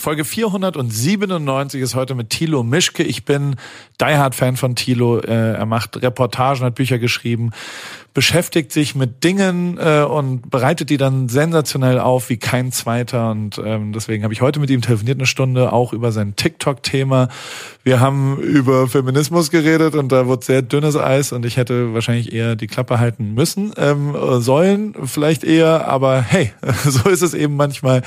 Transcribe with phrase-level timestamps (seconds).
[0.00, 3.02] Folge 497 ist heute mit Thilo Mischke.
[3.02, 3.56] Ich bin
[4.00, 5.18] Die Hard Fan von Thilo.
[5.18, 7.50] Äh, er macht Reportagen, hat Bücher geschrieben,
[8.14, 13.30] beschäftigt sich mit Dingen äh, und bereitet die dann sensationell auf wie kein zweiter.
[13.30, 17.28] Und ähm, deswegen habe ich heute mit ihm telefoniert eine Stunde, auch über sein TikTok-Thema.
[17.84, 22.32] Wir haben über Feminismus geredet und da wurde sehr dünnes Eis und ich hätte wahrscheinlich
[22.32, 26.52] eher die Klappe halten müssen, ähm, sollen vielleicht eher, aber hey,
[26.84, 28.02] so ist es eben manchmal.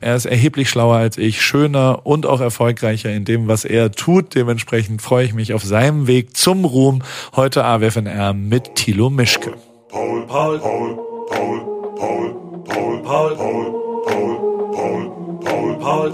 [0.00, 4.34] Er ist erheblich schlauer als ich, schöner und auch erfolgreicher in dem, was er tut.
[4.34, 7.02] Dementsprechend freue ich mich auf seinem Weg zum Ruhm.
[7.34, 9.54] Heute AWFNR mit Thilo Mischke.
[9.88, 10.96] Paul, Paul, Paul,
[11.28, 11.60] Paul,
[11.96, 14.36] Paul, Paul, Paul, Paul, Paul, Paul,
[14.74, 15.10] Paul,
[15.40, 16.12] Paul, Paul, Paul,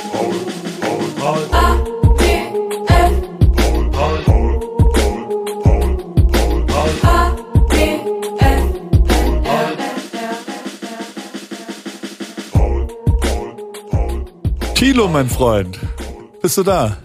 [0.00, 1.65] Paul, Paul, Paul.
[14.86, 15.80] Thilo, mein Freund,
[16.40, 16.96] bist du da?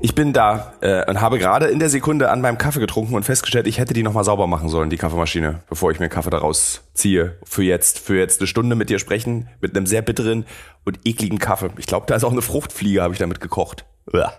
[0.00, 3.22] Ich bin da äh, und habe gerade in der Sekunde an meinem Kaffee getrunken und
[3.22, 6.82] festgestellt, ich hätte die nochmal sauber machen sollen, die Kaffeemaschine, bevor ich mir Kaffee daraus
[6.92, 7.38] ziehe.
[7.44, 10.44] Für jetzt, für jetzt eine Stunde mit dir sprechen, mit einem sehr bitteren
[10.84, 11.70] und ekligen Kaffee.
[11.78, 13.84] Ich glaube, da ist auch eine Fruchtfliege, habe ich damit gekocht.
[14.12, 14.32] Uah.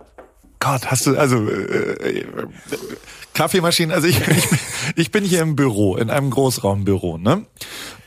[0.60, 2.26] Gott, hast du, also äh, äh,
[3.34, 4.48] Kaffeemaschinen, also ich, ich,
[4.98, 7.46] ich bin hier im Büro, in einem Großraumbüro, ne?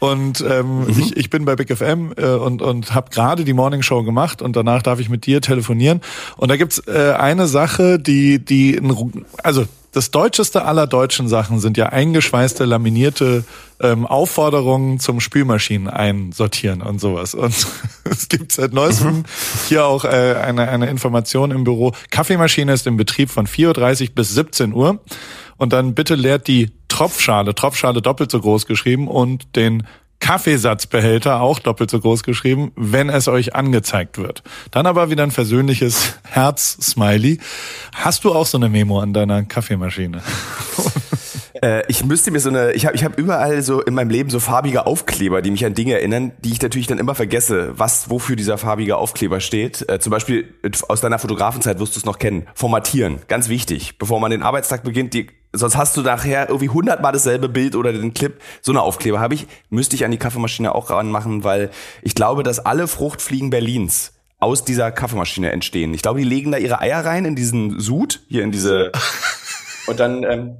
[0.01, 0.89] Und ähm, mhm.
[0.89, 4.43] ich, ich bin bei Big FM äh, und, und habe gerade die Morning Show gemacht
[4.43, 6.01] und danach darf ich mit dir telefonieren.
[6.37, 8.81] Und da gibt's äh, eine Sache, die, die,
[9.43, 13.45] also das deutscheste aller deutschen Sachen sind ja eingeschweißte, laminierte
[13.81, 17.35] ähm, Aufforderungen zum Spülmaschinen einsortieren und sowas.
[17.35, 17.55] Und
[18.05, 19.25] es gibt seit neuestem mhm.
[19.69, 21.93] hier auch äh, eine, eine Information im Büro.
[22.11, 25.01] Kaffeemaschine ist im Betrieb von 4.30 Uhr bis 17 Uhr.
[25.61, 29.87] Und dann bitte leert die Tropfschale, Tropfschale doppelt so groß geschrieben und den
[30.19, 34.43] Kaffeesatzbehälter auch doppelt so groß geschrieben, wenn es euch angezeigt wird.
[34.71, 37.41] Dann aber wieder ein versöhnliches Herz-Smiley.
[37.95, 40.23] Hast du auch so eine Memo an deiner Kaffeemaschine?
[41.63, 44.31] Äh, ich müsste mir so eine, ich habe ich hab überall so in meinem Leben
[44.31, 48.09] so farbige Aufkleber, die mich an Dinge erinnern, die ich natürlich dann immer vergesse, was
[48.09, 49.87] wofür dieser farbige Aufkleber steht.
[49.87, 50.55] Äh, zum Beispiel
[50.89, 52.47] aus deiner Fotografenzeit wirst du es noch kennen.
[52.55, 53.99] Formatieren, ganz wichtig.
[53.99, 57.93] Bevor man den Arbeitstag beginnt, die sonst hast du nachher irgendwie hundertmal dasselbe Bild oder
[57.93, 58.41] den Clip.
[58.63, 61.71] So eine Aufkleber habe ich, müsste ich an die Kaffeemaschine auch ranmachen, weil
[62.03, 65.93] ich glaube, dass alle Fruchtfliegen Berlins aus dieser Kaffeemaschine entstehen.
[65.93, 68.93] Ich glaube, die legen da ihre Eier rein in diesen Sud, hier in diese
[69.87, 70.59] und dann ähm,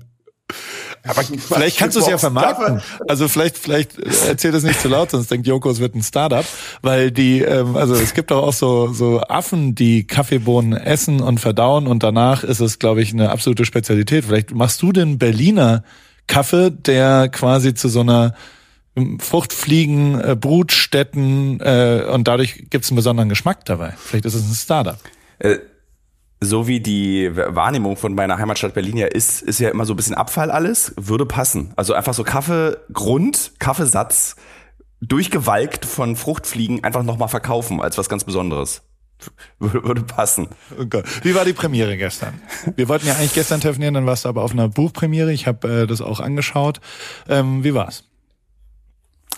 [1.07, 2.83] aber vielleicht kannst du es ja vermarkten.
[3.09, 6.45] Also vielleicht, vielleicht erzähl das nicht zu laut, sonst denkt Joko, es wird ein Startup,
[6.83, 11.87] weil die, ähm, also es gibt auch so so Affen, die Kaffeebohnen essen und verdauen
[11.87, 14.25] und danach ist es, glaube ich, eine absolute Spezialität.
[14.25, 15.85] Vielleicht machst du den Berliner
[16.27, 18.35] Kaffee, der quasi zu so einer
[18.97, 23.95] ähm, Fruchtfliegen, äh, Brutstätten äh, und dadurch gibt es einen besonderen Geschmack dabei.
[23.97, 24.99] Vielleicht ist es ein Startup.
[26.43, 29.97] So wie die Wahrnehmung von meiner Heimatstadt Berlin ja ist, ist ja immer so ein
[29.97, 31.73] bisschen Abfall alles, würde passen.
[31.77, 34.37] Also einfach so Kaffeegrund, Kaffeesatz,
[35.03, 38.83] durchgewalkt von Fruchtfliegen einfach nochmal verkaufen als was ganz Besonderes.
[39.59, 40.49] Würde, würde passen.
[40.79, 41.03] Okay.
[41.23, 42.41] Wie war die Premiere gestern?
[42.75, 45.33] Wir wollten ja eigentlich gestern telefonieren, dann warst du aber auf einer Buchpremiere.
[45.33, 46.81] Ich habe äh, das auch angeschaut.
[47.29, 48.10] Ähm, wie war's?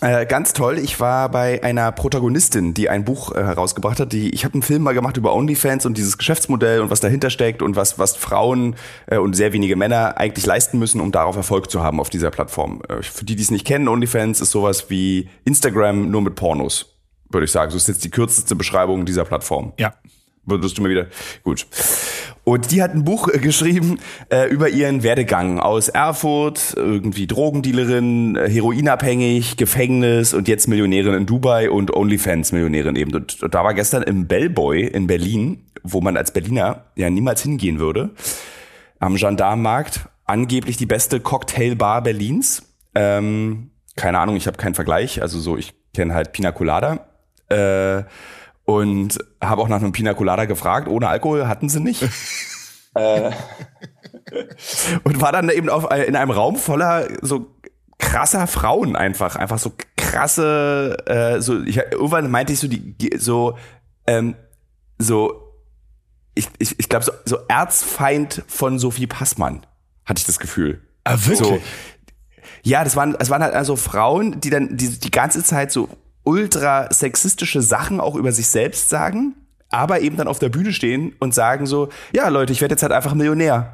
[0.01, 0.79] Äh, ganz toll.
[0.79, 4.11] Ich war bei einer Protagonistin, die ein Buch äh, herausgebracht hat.
[4.11, 7.29] Die, ich habe einen Film mal gemacht über OnlyFans und dieses Geschäftsmodell und was dahinter
[7.29, 8.75] steckt und was, was Frauen
[9.07, 12.31] äh, und sehr wenige Männer eigentlich leisten müssen, um darauf Erfolg zu haben auf dieser
[12.31, 12.81] Plattform.
[12.89, 16.97] Äh, für die, die es nicht kennen, OnlyFans ist sowas wie Instagram nur mit Pornos,
[17.29, 17.71] würde ich sagen.
[17.71, 19.71] So ist jetzt die kürzeste Beschreibung dieser Plattform.
[19.79, 19.93] Ja.
[20.45, 21.07] Würdest du mir wieder.
[21.43, 21.65] Gut.
[22.45, 23.99] Und die hat ein Buch äh, geschrieben
[24.29, 31.25] äh, über ihren Werdegang aus Erfurt, irgendwie Drogendealerin, äh, heroinabhängig, Gefängnis und jetzt Millionärin in
[31.25, 33.15] Dubai und OnlyFans-Millionärin eben.
[33.15, 37.41] Und, und, da war gestern im Bellboy in Berlin, wo man als Berliner ja niemals
[37.43, 38.09] hingehen würde,
[38.99, 42.63] am Gendarmenmarkt, angeblich die beste Cocktailbar Berlins.
[42.93, 45.21] Ähm, keine Ahnung, ich habe keinen Vergleich.
[45.21, 47.07] Also so, ich kenne halt Pina Colada.
[47.49, 48.03] Äh,
[48.65, 50.87] und habe auch nach einem Pina Colada gefragt.
[50.87, 52.03] Ohne Alkohol hatten sie nicht.
[52.95, 53.31] äh,
[55.03, 57.55] und war dann eben auf, in einem Raum voller so
[57.97, 63.57] krasser Frauen einfach, einfach so krasse, äh, so ich, irgendwann meinte ich so die so
[64.07, 64.35] ähm,
[64.99, 65.53] so
[66.35, 69.65] ich ich, ich glaube so, so Erzfeind von Sophie Passmann
[70.05, 70.81] hatte ich das Gefühl.
[71.03, 71.39] Ah wirklich?
[71.39, 71.61] So,
[72.63, 75.89] ja, das waren es waren halt also Frauen, die dann die die ganze Zeit so
[76.23, 79.35] ultra sexistische Sachen auch über sich selbst sagen,
[79.69, 82.83] aber eben dann auf der Bühne stehen und sagen so, ja Leute, ich werde jetzt
[82.83, 83.73] halt einfach Millionär.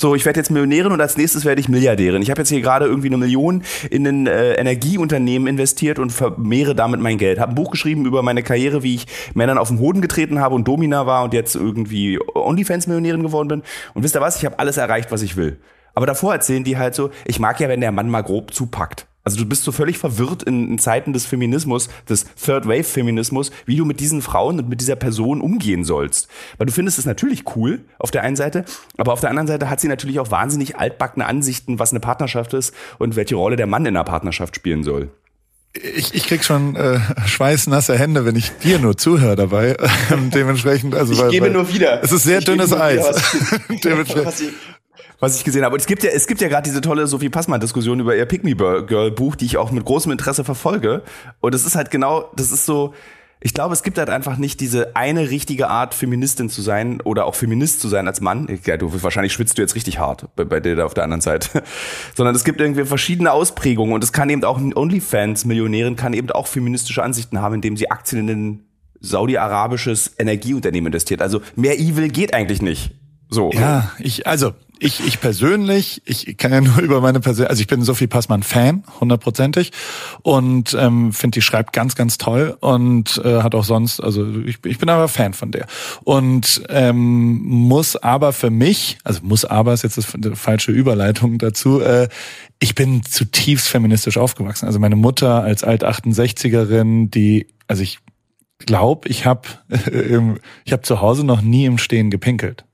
[0.00, 2.22] So, ich werde jetzt Millionärin und als nächstes werde ich Milliardärin.
[2.22, 6.74] Ich habe jetzt hier gerade irgendwie eine Million in ein äh, Energieunternehmen investiert und vermehre
[6.74, 7.38] damit mein Geld.
[7.38, 10.54] Habe ein Buch geschrieben über meine Karriere, wie ich Männern auf den Hoden getreten habe
[10.54, 13.62] und Domina war und jetzt irgendwie OnlyFans-Millionärin geworden bin.
[13.92, 14.38] Und wisst ihr was?
[14.38, 15.58] Ich habe alles erreicht, was ich will.
[15.92, 19.06] Aber davor erzählen die halt so, ich mag ja, wenn der Mann mal grob zupackt.
[19.30, 23.52] Also du bist so völlig verwirrt in, in Zeiten des Feminismus, des Third Wave Feminismus,
[23.64, 26.26] wie du mit diesen Frauen und mit dieser Person umgehen sollst.
[26.58, 28.64] Weil du findest es natürlich cool auf der einen Seite,
[28.96, 32.54] aber auf der anderen Seite hat sie natürlich auch wahnsinnig altbackene Ansichten, was eine Partnerschaft
[32.54, 35.10] ist und welche Rolle der Mann in einer Partnerschaft spielen soll.
[35.80, 39.76] Ich, ich krieg schon äh, schweißnasse Hände, wenn ich dir nur zuhöre dabei.
[40.34, 42.02] Dementsprechend, also ich weil, gebe weil, nur wieder.
[42.02, 43.06] Es ist sehr ich dünnes Eis.
[43.84, 44.50] Dementsprechend was ich
[45.44, 45.74] gesehen habe.
[45.74, 48.44] Und es gibt ja, es gibt ja gerade diese tolle Sophie Passmann-Diskussion über ihr Pick
[48.44, 51.02] Me Girl Buch, die ich auch mit großem Interesse verfolge.
[51.40, 52.94] Und es ist halt genau, das ist so,
[53.42, 57.24] ich glaube, es gibt halt einfach nicht diese eine richtige Art, Feministin zu sein oder
[57.24, 58.46] auch Feminist zu sein als Mann.
[58.66, 61.22] Ja, du wahrscheinlich schwitzt du jetzt richtig hart bei, bei dir da auf der anderen
[61.22, 61.62] Seite.
[62.14, 66.30] Sondern es gibt irgendwie verschiedene Ausprägungen und es kann eben auch ein OnlyFans-Millionärin kann eben
[66.30, 68.64] auch feministische Ansichten haben, indem sie Aktien in ein
[69.00, 71.22] saudi-arabisches Energieunternehmen investiert.
[71.22, 72.92] Also mehr Evil geht eigentlich nicht.
[73.30, 73.50] So.
[73.52, 74.52] Ja, ich, also
[74.82, 78.42] ich, ich persönlich, ich kann ja nur über meine Person, also ich bin Sophie Passmann
[78.42, 79.72] Fan, hundertprozentig,
[80.22, 84.58] und ähm, finde, die schreibt ganz, ganz toll und äh, hat auch sonst, also ich,
[84.64, 85.66] ich bin aber Fan von der.
[86.02, 91.80] Und ähm, muss aber für mich, also muss aber ist jetzt das falsche Überleitung dazu,
[91.80, 92.08] äh,
[92.58, 94.66] ich bin zutiefst feministisch aufgewachsen.
[94.66, 97.98] Also meine Mutter als Alt-68erin, die, also ich
[98.58, 99.48] glaube, ich habe
[100.64, 102.64] ich hab zu Hause noch nie im Stehen gepinkelt.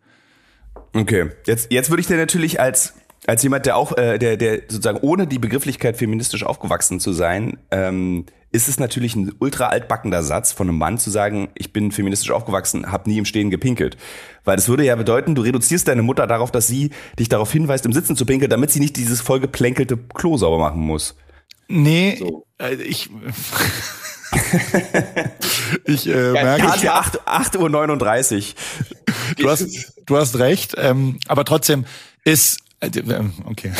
[0.97, 2.95] Okay, jetzt, jetzt würde ich dir natürlich als,
[3.27, 7.59] als jemand, der auch, äh, der, der sozusagen ohne die Begrifflichkeit feministisch aufgewachsen zu sein,
[7.71, 11.93] ähm, ist es natürlich ein ultra altbackender Satz von einem Mann zu sagen, ich bin
[11.93, 13.99] feministisch aufgewachsen, habe nie im Stehen gepinkelt.
[14.45, 17.85] Weil das würde ja bedeuten, du reduzierst deine Mutter darauf, dass sie dich darauf hinweist,
[17.85, 21.17] im Sitzen zu pinkeln, damit sie nicht dieses vollgeplänkelte Klo sauber machen muss.
[21.69, 22.47] Nee, so.
[22.59, 23.11] äh, ich...
[25.85, 26.93] ich äh, ja, merke...
[26.93, 28.45] 8, 8.39 Uhr.
[29.39, 31.85] Du hast, du hast recht, ähm, aber trotzdem
[32.25, 33.73] ist äh, ähm, Okay.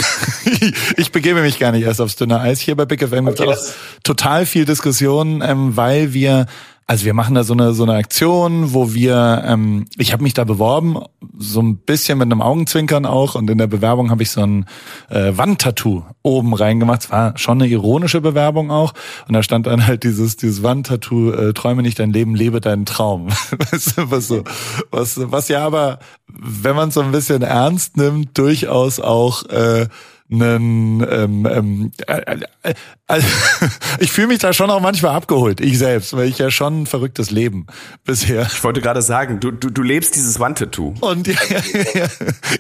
[0.97, 2.61] ich begebe mich gar nicht erst aufs dünne Eis.
[2.61, 6.47] Hier bei Big FM okay, gibt es total viel Diskussion, ähm, weil wir
[6.89, 10.35] also wir machen da so eine so eine Aktion, wo wir, ähm, ich habe mich
[10.35, 10.99] da beworben,
[11.37, 14.67] so ein bisschen mit einem Augenzwinkern auch, und in der Bewerbung habe ich so ein
[15.09, 17.05] äh, Wandtattoo oben reingemacht.
[17.05, 18.95] Es war schon eine ironische Bewerbung auch,
[19.27, 22.87] und da stand dann halt dieses dieses Wandtattoo: äh, Träume nicht dein Leben, lebe deinen
[22.87, 23.29] Traum.
[23.71, 24.45] weißt du, was so,
[24.93, 25.99] was was ja aber,
[26.29, 29.89] wenn man so ein bisschen ernst nimmt, durchaus auch äh,
[30.31, 32.75] einen, ähm, ähm, äh, äh,
[33.09, 33.21] äh,
[34.01, 36.87] ich fühle mich da schon auch manchmal abgeholt, ich selbst, weil ich ja schon ein
[36.87, 37.67] verrücktes Leben
[38.05, 38.43] bisher.
[38.43, 40.95] Ich wollte gerade sagen, du, du, du lebst dieses Wandtattoo.
[41.01, 42.07] Und ja, ja, ja,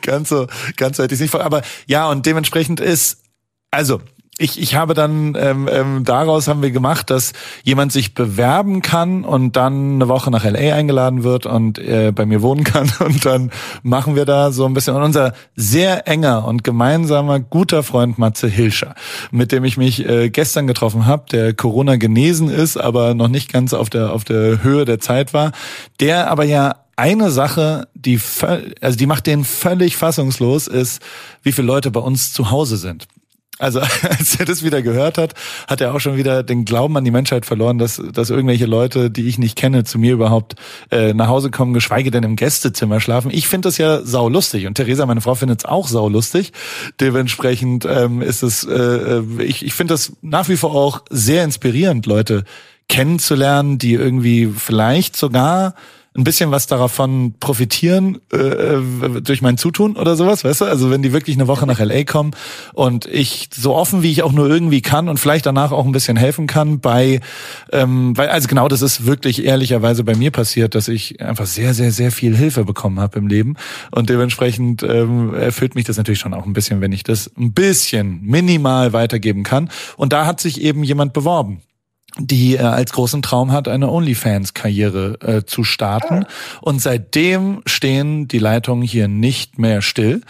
[0.02, 0.46] ganz so,
[0.76, 3.22] ganz so hätte ich nicht, aber ja, und dementsprechend ist,
[3.70, 4.00] also
[4.38, 7.32] ich, ich habe dann ähm, ähm, daraus haben wir gemacht, dass
[7.64, 12.26] jemand sich bewerben kann und dann eine Woche nach LA eingeladen wird und äh, bei
[12.26, 13.50] mir wohnen kann und dann
[13.82, 18.46] machen wir da so ein bisschen und unser sehr enger und gemeinsamer guter Freund Matze
[18.46, 18.94] Hilscher,
[19.30, 23.50] mit dem ich mich äh, gestern getroffen habe, der Corona genesen ist, aber noch nicht
[23.50, 25.52] ganz auf der auf der Höhe der Zeit war,
[25.98, 28.20] der aber ja eine Sache, die
[28.82, 31.00] also die macht den völlig fassungslos, ist,
[31.42, 33.06] wie viele Leute bei uns zu Hause sind.
[33.58, 35.34] Also als er das wieder gehört hat,
[35.66, 39.10] hat er auch schon wieder den Glauben an die Menschheit verloren, dass, dass irgendwelche Leute,
[39.10, 40.54] die ich nicht kenne, zu mir überhaupt
[40.90, 43.30] äh, nach Hause kommen, geschweige denn im Gästezimmer schlafen.
[43.32, 46.52] Ich finde das ja saulustig und Theresa, meine Frau, findet es auch saulustig.
[47.00, 51.44] Dementsprechend ähm, ist es, äh, äh, ich, ich finde das nach wie vor auch sehr
[51.44, 52.44] inspirierend, Leute
[52.88, 55.74] kennenzulernen, die irgendwie vielleicht sogar
[56.16, 60.64] ein bisschen was davon profitieren äh, äh, durch mein Zutun oder sowas, weißt du?
[60.64, 62.32] Also wenn die wirklich eine Woche nach LA kommen
[62.74, 65.92] und ich so offen wie ich auch nur irgendwie kann und vielleicht danach auch ein
[65.92, 67.20] bisschen helfen kann bei,
[67.72, 71.74] ähm, weil also genau das ist wirklich ehrlicherweise bei mir passiert, dass ich einfach sehr
[71.74, 73.56] sehr sehr viel Hilfe bekommen habe im Leben
[73.90, 77.52] und dementsprechend ähm, erfüllt mich das natürlich schon auch ein bisschen, wenn ich das ein
[77.52, 79.70] bisschen minimal weitergeben kann.
[79.96, 81.60] Und da hat sich eben jemand beworben
[82.18, 86.24] die äh, als großen Traum hat, eine OnlyFans-Karriere äh, zu starten.
[86.24, 86.28] Ah.
[86.62, 90.22] Und seitdem stehen die Leitungen hier nicht mehr still.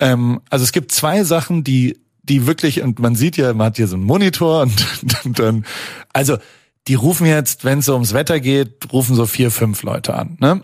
[0.00, 3.76] Ähm, also es gibt zwei Sachen, die die wirklich, und man sieht ja, man hat
[3.76, 4.86] hier so einen Monitor und,
[5.24, 5.66] und dann,
[6.12, 6.38] also
[6.88, 10.36] die rufen jetzt, wenn es so ums Wetter geht, rufen so vier, fünf Leute an.
[10.40, 10.60] Ne?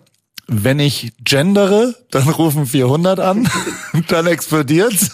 [0.47, 3.49] Wenn ich gendere, dann rufen 400 an,
[4.09, 5.11] dann explodiert's.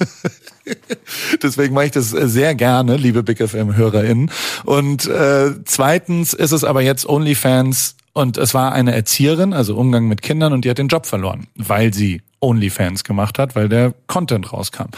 [1.42, 4.30] Deswegen mache ich das sehr gerne, liebe Big FM-HörerInnen.
[4.64, 10.08] Und äh, zweitens ist es aber jetzt OnlyFans Und es war eine Erzieherin, also Umgang
[10.08, 13.92] mit Kindern, und die hat den Job verloren, weil sie OnlyFans gemacht hat, weil der
[14.06, 14.88] Content rauskam.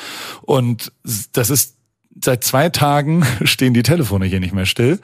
[0.43, 0.93] Und
[1.33, 1.78] das ist
[2.25, 4.99] seit zwei Tagen stehen die Telefone hier nicht mehr still.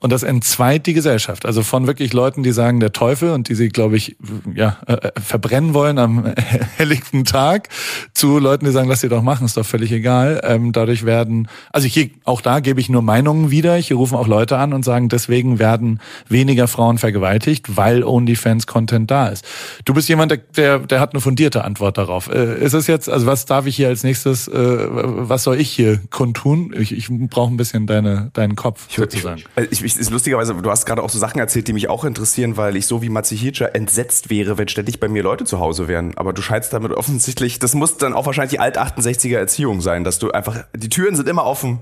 [0.00, 1.44] Und das entzweit die Gesellschaft.
[1.44, 4.16] Also von wirklich Leuten, die sagen, der Teufel und die sie, glaube ich,
[4.54, 6.32] ja, äh, äh verbrennen wollen am
[6.76, 7.68] helligsten Tag,
[8.14, 10.40] zu Leuten, die sagen, lass sie doch machen, ist doch völlig egal.
[10.44, 13.74] Ähm, dadurch werden, also hier, auch da gebe ich nur Meinungen wieder.
[13.74, 19.28] Hier rufen auch Leute an und sagen, deswegen werden weniger Frauen vergewaltigt, weil OnlyFans-Content da
[19.28, 19.44] ist.
[19.84, 22.28] Du bist jemand, der, der, der hat eine fundierte Antwort darauf.
[22.28, 25.70] Äh, ist es jetzt, also was darf ich hier als nächstes, äh, was soll ich
[25.70, 26.57] hier kundtun?
[26.74, 29.42] Ich, ich brauche ein bisschen deine, deinen Kopf sozusagen.
[29.56, 32.04] Ich, ich, ich, ist lustigerweise, du hast gerade auch so Sachen erzählt, die mich auch
[32.04, 35.88] interessieren, weil ich so wie Matsuhija entsetzt wäre, wenn ständig bei mir Leute zu Hause
[35.88, 36.16] wären.
[36.16, 40.18] Aber du scheinst damit offensichtlich, das muss dann auch wahrscheinlich die alt-68er Erziehung sein, dass
[40.18, 41.80] du einfach, die Türen sind immer offen,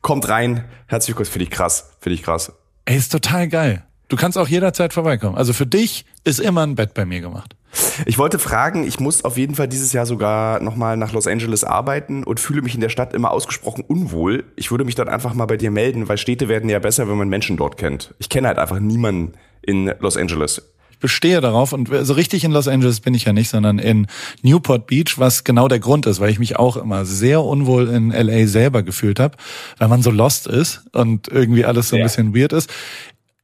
[0.00, 2.52] kommt rein, herzlich willkommen, finde ich krass, finde ich krass.
[2.84, 3.84] Ey, ist total geil.
[4.12, 5.38] Du kannst auch jederzeit vorbeikommen.
[5.38, 7.56] Also für dich ist immer ein Bett bei mir gemacht.
[8.04, 11.64] Ich wollte fragen, ich muss auf jeden Fall dieses Jahr sogar nochmal nach Los Angeles
[11.64, 14.44] arbeiten und fühle mich in der Stadt immer ausgesprochen unwohl.
[14.54, 17.16] Ich würde mich dort einfach mal bei dir melden, weil Städte werden ja besser, wenn
[17.16, 18.14] man Menschen dort kennt.
[18.18, 22.52] Ich kenne halt einfach niemanden in Los Angeles Ich bestehe darauf und so richtig in
[22.52, 24.08] Los Angeles bin ich ja nicht, sondern in
[24.42, 28.10] Newport Beach, was genau der Grund ist, weil ich mich auch immer sehr unwohl in
[28.10, 29.38] LA selber gefühlt habe,
[29.78, 32.04] weil man so lost ist und irgendwie alles so ein ja.
[32.04, 32.68] bisschen weird ist.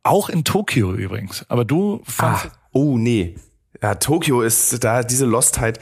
[0.02, 1.44] Auch in Tokio übrigens.
[1.48, 2.46] Aber du fandst.
[2.46, 3.34] Ah, oh nee.
[3.82, 5.78] Ja, Tokio ist da diese Lostheit.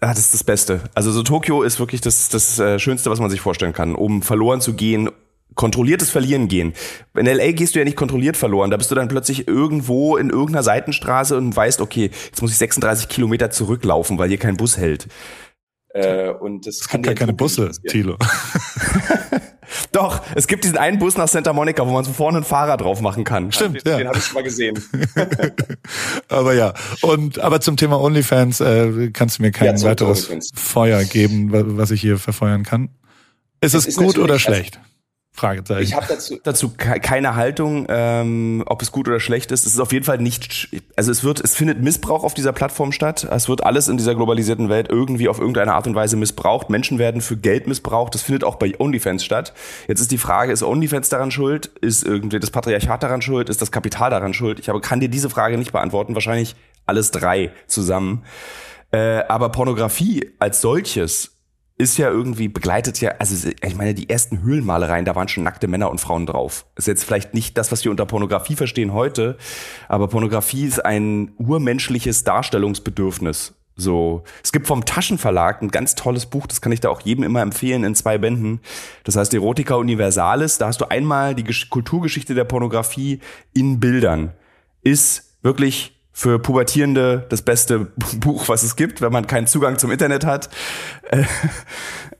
[0.00, 0.80] Ja, das ist das Beste.
[0.94, 4.22] Also so Tokio ist wirklich das, das äh, Schönste, was man sich vorstellen kann, um
[4.22, 5.10] verloren zu gehen,
[5.54, 6.74] kontrolliertes Verlieren gehen.
[7.16, 8.70] In LA gehst du ja nicht kontrolliert verloren.
[8.70, 12.58] Da bist du dann plötzlich irgendwo in irgendeiner Seitenstraße und weißt, okay, jetzt muss ich
[12.58, 15.08] 36 Kilometer zurücklaufen, weil hier kein Bus hält.
[15.94, 18.16] Äh, und das es gibt gar keine Busse, Thilo.
[19.92, 22.76] Doch, es gibt diesen einen Bus nach Santa Monica, wo man so vorne ein Fahrer
[22.76, 23.52] drauf machen kann.
[23.52, 23.98] Stimmt, den, ja.
[23.98, 24.82] Den habe ich mal gesehen.
[26.28, 31.04] aber ja, und aber zum Thema OnlyFans äh, kannst du mir kein ja, weiteres Feuer
[31.04, 32.88] geben, was ich hier verfeuern kann.
[33.60, 34.76] Ist es, es gut oder schlecht?
[34.76, 34.95] Also,
[35.36, 35.82] Fragezeichen.
[35.82, 39.66] Ich habe dazu, dazu keine Haltung, ähm, ob es gut oder schlecht ist.
[39.66, 42.90] Es ist auf jeden Fall nicht, also es wird, es findet Missbrauch auf dieser Plattform
[42.90, 43.28] statt.
[43.30, 46.70] Es wird alles in dieser globalisierten Welt irgendwie auf irgendeine Art und Weise missbraucht.
[46.70, 48.14] Menschen werden für Geld missbraucht.
[48.14, 49.52] Das findet auch bei OnlyFans statt.
[49.88, 51.66] Jetzt ist die Frage, ist OnlyFans daran schuld?
[51.66, 53.50] Ist irgendwie das Patriarchat daran schuld?
[53.50, 54.58] Ist das Kapital daran schuld?
[54.58, 56.14] Ich aber kann dir diese Frage nicht beantworten.
[56.14, 58.24] Wahrscheinlich alles drei zusammen.
[58.90, 61.35] Äh, aber Pornografie als solches
[61.78, 65.68] ist ja irgendwie begleitet ja, also ich meine, die ersten Höhlenmalereien, da waren schon nackte
[65.68, 66.64] Männer und Frauen drauf.
[66.76, 69.36] Ist jetzt vielleicht nicht das, was wir unter Pornografie verstehen heute,
[69.88, 73.54] aber Pornografie ist ein urmenschliches Darstellungsbedürfnis.
[73.78, 77.24] So, es gibt vom Taschenverlag ein ganz tolles Buch, das kann ich da auch jedem
[77.24, 78.60] immer empfehlen in zwei Bänden.
[79.04, 80.56] Das heißt Erotica Universalis.
[80.56, 83.20] Da hast du einmal die Kulturgeschichte der Pornografie
[83.52, 84.32] in Bildern.
[84.80, 87.78] Ist wirklich für Pubertierende das beste
[88.16, 90.48] Buch, was es gibt, wenn man keinen Zugang zum Internet hat.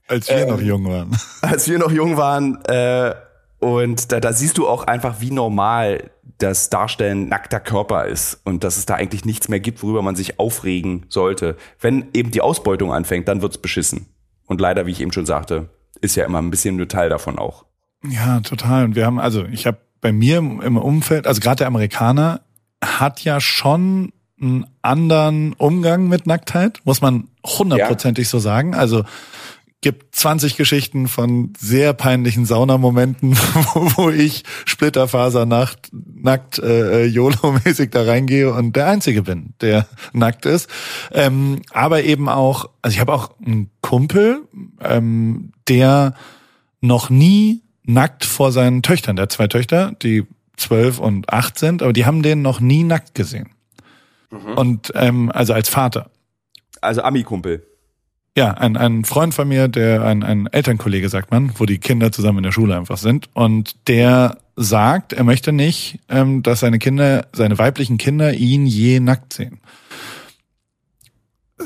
[0.07, 1.17] Als wir ähm, noch jung waren.
[1.41, 2.63] Als wir noch jung waren.
[2.67, 3.15] Äh,
[3.59, 8.65] und da, da siehst du auch einfach, wie normal das Darstellen nackter Körper ist und
[8.65, 11.57] dass es da eigentlich nichts mehr gibt, worüber man sich aufregen sollte.
[11.81, 14.09] Wenn eben die Ausbeutung anfängt, dann wird's beschissen.
[14.45, 15.71] Und leider, wie ich eben schon sagte,
[16.03, 17.65] ist ja immer ein bisschen nur Teil davon auch.
[18.07, 18.85] Ja, total.
[18.85, 22.43] Und wir haben, also ich habe bei mir im Umfeld, also gerade der Amerikaner,
[22.87, 28.31] hat ja schon einen anderen Umgang mit Nacktheit, muss man hundertprozentig ja.
[28.31, 28.75] so sagen.
[28.75, 29.05] Also
[29.87, 37.91] gibt 20 Geschichten von sehr peinlichen Saunamomenten, wo, wo ich Splitterfasernacht nackt äh, äh, YOLO-mäßig
[37.91, 40.69] da reingehe und der Einzige bin, der nackt ist.
[41.13, 44.41] Ähm, aber eben auch, also ich habe auch einen Kumpel,
[44.81, 46.15] ähm, der
[46.81, 50.27] noch nie nackt vor seinen Töchtern, der hat zwei Töchter, die
[50.57, 53.51] zwölf und acht sind, aber die haben den noch nie nackt gesehen.
[54.31, 54.55] Mhm.
[54.55, 56.11] Und ähm, also als Vater.
[56.81, 57.67] Also Ami-Kumpel.
[58.37, 62.13] Ja, ein, ein Freund von mir, der ein, ein Elternkollege, sagt man, wo die Kinder
[62.13, 63.31] zusammen in der Schule einfach sind.
[63.33, 69.01] Und der sagt, er möchte nicht, ähm, dass seine Kinder, seine weiblichen Kinder ihn je
[69.01, 69.61] nackt sehen.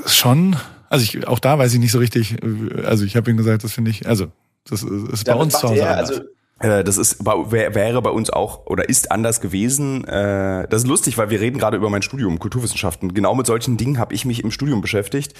[0.06, 0.56] Schon,
[0.88, 2.37] also ich, auch da weiß ich nicht so richtig,
[2.85, 4.30] also ich habe ihm gesagt, das finde ich, also
[4.64, 5.80] das ist, ist bei uns zu Hause.
[5.80, 6.20] Er, also
[6.61, 10.05] das ist wäre bei uns auch oder ist anders gewesen.
[10.05, 13.14] Äh, das ist lustig, weil wir reden gerade über mein Studium Kulturwissenschaften.
[13.14, 15.35] Genau mit solchen Dingen habe ich mich im Studium beschäftigt.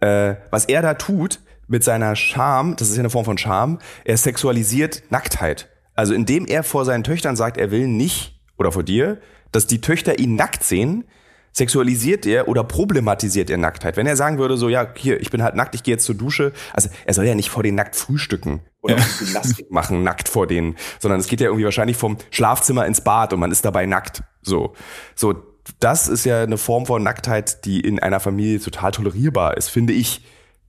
[0.00, 3.80] Äh, was er da tut mit seiner Scham, das ist ja eine Form von Scham,
[4.04, 5.68] er sexualisiert Nacktheit.
[5.94, 9.20] Also indem er vor seinen Töchtern sagt, er will nicht oder vor dir,
[9.52, 11.04] dass die Töchter ihn nackt sehen,
[11.52, 13.96] sexualisiert er oder problematisiert er Nacktheit.
[13.96, 16.14] Wenn er sagen würde, so, ja, hier, ich bin halt nackt, ich gehe jetzt zur
[16.14, 16.52] Dusche.
[16.72, 19.04] Also er soll ja nicht vor den nackt frühstücken oder ja.
[19.18, 23.32] Gymnastik machen, nackt vor denen, sondern es geht ja irgendwie wahrscheinlich vom Schlafzimmer ins Bad
[23.32, 24.22] und man ist dabei nackt.
[24.40, 24.74] So,
[25.14, 25.34] so,
[25.78, 29.92] das ist ja eine Form von Nacktheit, die in einer Familie total tolerierbar ist, finde
[29.92, 30.24] ich.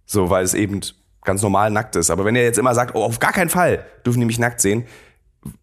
[0.05, 0.81] So, weil es eben
[1.23, 2.09] ganz normal nackt ist.
[2.09, 4.61] Aber wenn er jetzt immer sagt, oh, auf gar keinen Fall dürfen die mich nackt
[4.61, 4.85] sehen,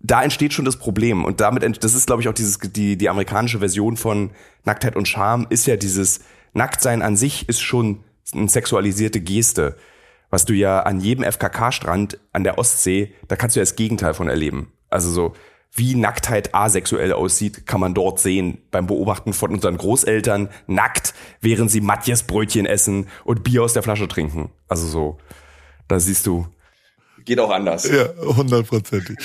[0.01, 1.25] da entsteht schon das Problem.
[1.25, 4.31] Und damit, das ist, glaube ich, auch dieses, die, die amerikanische Version von
[4.65, 6.21] Nacktheit und Scham ist ja dieses
[6.53, 8.01] Nacktsein an sich ist schon
[8.33, 9.77] eine sexualisierte Geste.
[10.31, 14.15] Was du ja an jedem FKK-Strand an der Ostsee, da kannst du ja das Gegenteil
[14.15, 14.73] von erleben.
[14.89, 15.35] Also so,
[15.73, 21.71] wie Nacktheit asexuell aussieht, kann man dort sehen beim Beobachten von unseren Großeltern nackt, während
[21.71, 24.51] sie Matjes Brötchen essen und Bier aus der Flasche trinken.
[24.69, 25.19] Also so,
[25.89, 26.47] da siehst du,
[27.25, 27.89] geht auch anders.
[27.89, 29.19] Ja, hundertprozentig.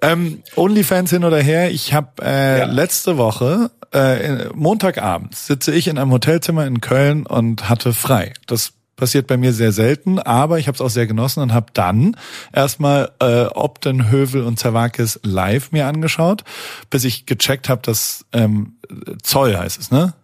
[0.00, 2.64] Ähm, Onlyfans hin oder her, ich habe äh, ja.
[2.66, 8.32] letzte Woche, äh, Montagabend, sitze ich in einem Hotelzimmer in Köln und hatte frei.
[8.46, 11.66] Das passiert bei mir sehr selten, aber ich habe es auch sehr genossen und habe
[11.72, 12.16] dann
[12.52, 16.44] erstmal äh, Obden, Hövel und Zerwakis live mir angeschaut,
[16.88, 18.76] bis ich gecheckt habe, dass ähm,
[19.22, 20.14] Zoll heißt es, ne?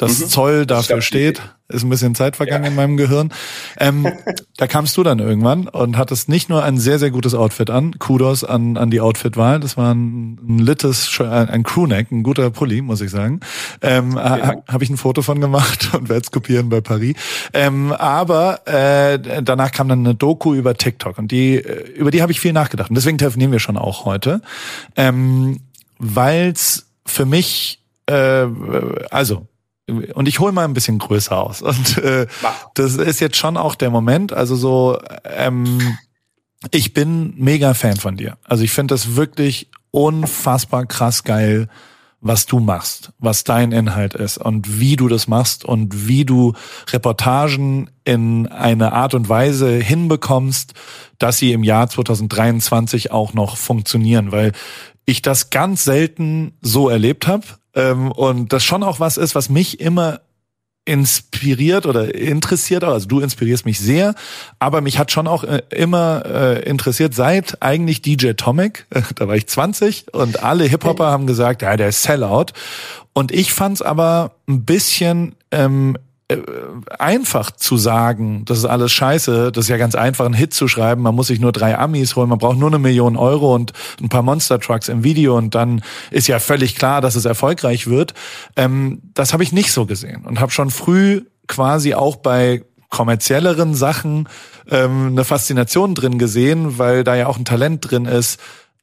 [0.00, 0.28] Dass mhm.
[0.28, 1.42] Zoll dafür steht.
[1.68, 2.70] Ist ein bisschen Zeit vergangen ja.
[2.70, 3.32] in meinem Gehirn.
[3.78, 4.08] Ähm,
[4.56, 7.98] da kamst du dann irgendwann und hattest nicht nur ein sehr, sehr gutes Outfit an.
[7.98, 9.60] Kudos an, an die Outfitwahl.
[9.60, 13.40] Das war ein, ein littes, ein Crewneck, ein guter Pulli, muss ich sagen.
[13.82, 17.14] Ähm, ha, Habe ich ein Foto von gemacht und werde es kopieren bei Paris.
[17.52, 21.62] Ähm, aber äh, danach kam dann eine Doku über TikTok und die,
[21.94, 22.88] über die habe ich viel nachgedacht.
[22.88, 24.40] Und deswegen telefonieren wir schon auch heute.
[24.96, 25.60] Ähm,
[25.98, 28.46] Weil es für mich, äh,
[29.10, 29.46] also
[29.90, 31.62] und ich hole mal ein bisschen größer aus.
[31.70, 32.26] Und äh,
[32.74, 34.32] das ist jetzt schon auch der Moment.
[34.32, 35.96] Also so, ähm,
[36.70, 38.36] ich bin mega Fan von dir.
[38.44, 41.68] Also ich finde das wirklich unfassbar krass geil,
[42.20, 46.52] was du machst, was dein Inhalt ist und wie du das machst und wie du
[46.90, 50.74] Reportagen in eine Art und Weise hinbekommst,
[51.18, 54.52] dass sie im Jahr 2023 auch noch funktionieren, weil
[55.06, 59.48] ich das ganz selten so erlebt habe ähm, und das schon auch was ist, was
[59.48, 60.20] mich immer
[60.84, 64.14] inspiriert oder interessiert, also du inspirierst mich sehr,
[64.58, 68.86] aber mich hat schon auch äh, immer äh, interessiert, seit eigentlich DJ Tomic,
[69.16, 72.46] da war ich 20 und alle Hip-Hopper haben gesagt, ja, der ist Sellout.
[73.12, 76.09] Und ich fand's aber ein bisschen ähm, äh,
[76.98, 80.68] einfach zu sagen, das ist alles scheiße, das ist ja ganz einfach, einen Hit zu
[80.68, 83.72] schreiben, man muss sich nur drei Amis holen, man braucht nur eine Million Euro und
[84.00, 87.86] ein paar Monster Trucks im Video und dann ist ja völlig klar, dass es erfolgreich
[87.86, 88.14] wird.
[88.56, 93.74] Ähm, das habe ich nicht so gesehen und habe schon früh quasi auch bei kommerzielleren
[93.74, 94.28] Sachen
[94.68, 98.40] ähm, eine Faszination drin gesehen, weil da ja auch ein Talent drin ist,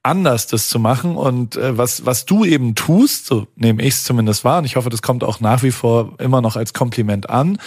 [0.08, 1.16] anders, das zu machen.
[1.16, 4.76] Und äh, was, was du eben tust, so nehme ich es zumindest wahr, und ich
[4.76, 7.60] hoffe, das kommt auch nach wie vor immer noch als Kompliment an,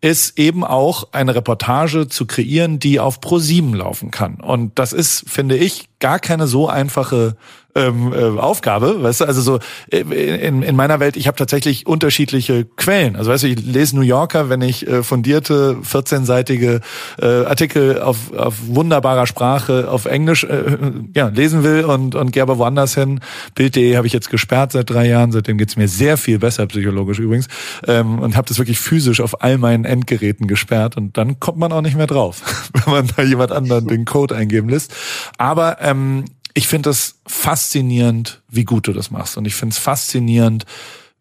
[0.00, 4.36] ist eben auch eine Reportage zu kreieren, die auf Pro7 laufen kann.
[4.36, 7.36] Und das ist, finde ich, gar keine so einfache
[7.76, 9.58] ähm, äh, Aufgabe, weißt du, also so
[9.92, 13.16] äh, in, in meiner Welt, ich habe tatsächlich unterschiedliche Quellen.
[13.16, 16.80] Also weißt du, ich lese New Yorker, wenn ich äh, fundierte 14-seitige
[17.20, 20.78] äh, Artikel auf, auf wunderbarer Sprache auf Englisch äh,
[21.14, 23.20] ja, lesen will und, und gehe aber woanders hin.
[23.54, 27.18] Bild.de habe ich jetzt gesperrt seit drei Jahren, seitdem geht's mir sehr viel besser, psychologisch
[27.18, 27.48] übrigens,
[27.86, 31.72] ähm, und habe das wirklich physisch auf all meinen Endgeräten gesperrt und dann kommt man
[31.72, 32.40] auch nicht mehr drauf,
[32.72, 34.94] wenn man da jemand anderen den Code eingeben lässt.
[35.36, 39.36] Aber ähm, ich finde es faszinierend, wie gut du das machst.
[39.36, 40.64] Und ich finde es faszinierend,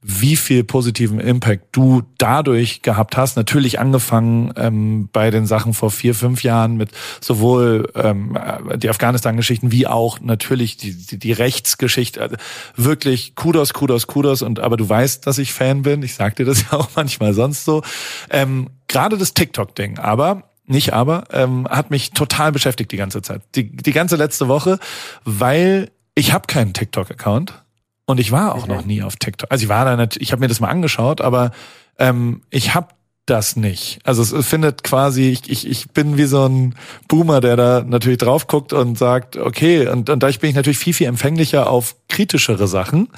[0.08, 3.36] wie viel positiven Impact du dadurch gehabt hast.
[3.38, 8.38] Natürlich angefangen ähm, bei den Sachen vor vier, fünf Jahren mit sowohl ähm,
[8.78, 12.21] die Afghanistan-Geschichten wie auch natürlich die, die, die Rechtsgeschichte.
[12.21, 12.36] Also
[12.75, 14.43] wirklich Kudos, Kudos, Kudos.
[14.43, 16.04] Und aber du weißt, dass ich Fan bin.
[16.04, 17.82] Ich sag dir das ja auch manchmal sonst so.
[18.30, 19.97] Ähm, Gerade das TikTok-Ding.
[19.97, 23.41] Aber nicht aber, ähm, hat mich total beschäftigt die ganze Zeit.
[23.56, 24.80] Die, die ganze letzte Woche,
[25.23, 27.63] weil ich habe keinen TikTok-Account
[28.06, 28.73] und ich war auch mhm.
[28.73, 29.51] noch nie auf TikTok.
[29.51, 31.51] Also ich war da nicht, ich habe mir das mal angeschaut, aber
[31.97, 32.89] ähm, ich habe
[33.25, 33.99] das nicht.
[34.04, 36.75] Also es findet quasi, ich, ich, ich bin wie so ein
[37.08, 40.78] Boomer, der da natürlich drauf guckt und sagt, okay, und, und da bin ich natürlich
[40.78, 43.10] viel, viel empfänglicher auf kritischere Sachen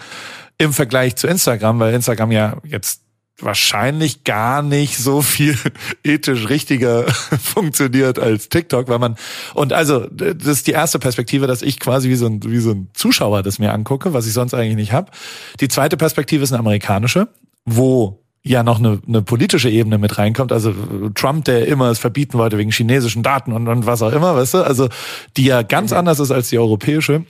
[0.58, 3.02] im Vergleich zu Instagram, weil Instagram ja jetzt
[3.40, 5.58] wahrscheinlich gar nicht so viel
[6.04, 7.06] ethisch richtiger
[7.42, 9.16] funktioniert als TikTok, weil man
[9.54, 12.72] und also das ist die erste Perspektive, dass ich quasi wie so ein wie so
[12.72, 15.12] ein Zuschauer das mir angucke, was ich sonst eigentlich nicht habe.
[15.60, 17.28] Die zweite Perspektive ist eine amerikanische,
[17.66, 20.52] wo ja noch eine, eine politische Ebene mit reinkommt.
[20.52, 20.74] Also
[21.14, 24.56] Trump, der immer es verbieten wollte wegen chinesischen Daten und, und was auch immer, weißt
[24.56, 24.90] du, also
[25.36, 25.98] die ja ganz mhm.
[25.98, 27.26] anders ist als die europäische.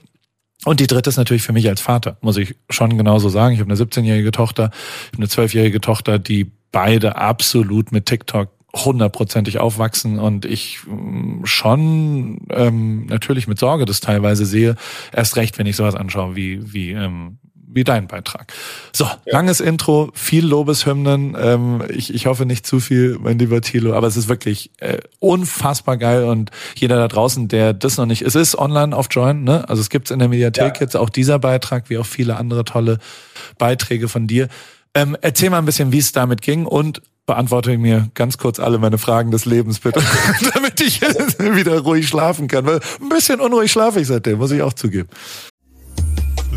[0.64, 3.54] Und die dritte ist natürlich für mich als Vater, muss ich schon genauso sagen.
[3.54, 8.50] Ich habe eine 17-jährige Tochter, ich habe eine 12-jährige Tochter, die beide absolut mit TikTok
[8.74, 14.76] hundertprozentig aufwachsen und ich mm, schon ähm, natürlich mit Sorge das teilweise sehe,
[15.12, 17.38] erst recht, wenn ich sowas anschaue wie, wie, ähm,
[17.78, 18.52] wie dein Beitrag.
[18.92, 19.16] So, ja.
[19.26, 21.36] langes Intro, viel Lobeshymnen.
[21.40, 24.98] Ähm, ich, ich hoffe nicht zu viel, mein lieber Thilo, aber es ist wirklich äh,
[25.20, 29.44] unfassbar geil und jeder da draußen, der das noch nicht, es ist online auf Join,
[29.44, 29.68] ne?
[29.68, 30.80] Also es gibt's in der Mediathek ja.
[30.80, 32.98] jetzt auch dieser Beitrag, wie auch viele andere tolle
[33.58, 34.48] Beiträge von dir.
[34.94, 38.78] Ähm, erzähl mal ein bisschen, wie es damit ging und beantworte mir ganz kurz alle
[38.78, 40.02] meine Fragen des Lebens, bitte,
[40.54, 41.00] damit ich
[41.38, 42.66] wieder ruhig schlafen kann.
[42.66, 45.08] Weil ein bisschen unruhig schlafe ich seitdem, muss ich auch zugeben.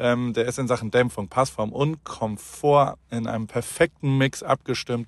[0.00, 5.06] Ähm, der ist in Sachen Dämpfung, Passform und Komfort in einem perfekten Mix abgestimmt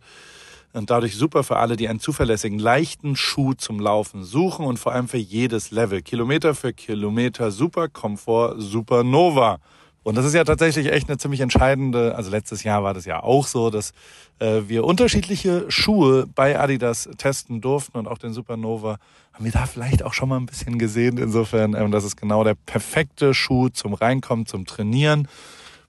[0.73, 4.93] und dadurch super für alle, die einen zuverlässigen, leichten Schuh zum Laufen suchen und vor
[4.93, 6.03] allem für jedes Level.
[6.03, 9.59] Kilometer für Kilometer, super Komfort, super Nova.
[10.03, 13.23] Und das ist ja tatsächlich echt eine ziemlich entscheidende, also letztes Jahr war das ja
[13.23, 13.93] auch so, dass
[14.41, 18.99] äh, wir unterschiedliche Schuhe bei Adidas testen durften und auch den Supernova
[19.33, 21.19] haben wir da vielleicht auch schon mal ein bisschen gesehen.
[21.19, 25.29] Insofern, ähm, das ist genau der perfekte Schuh zum Reinkommen, zum Trainieren.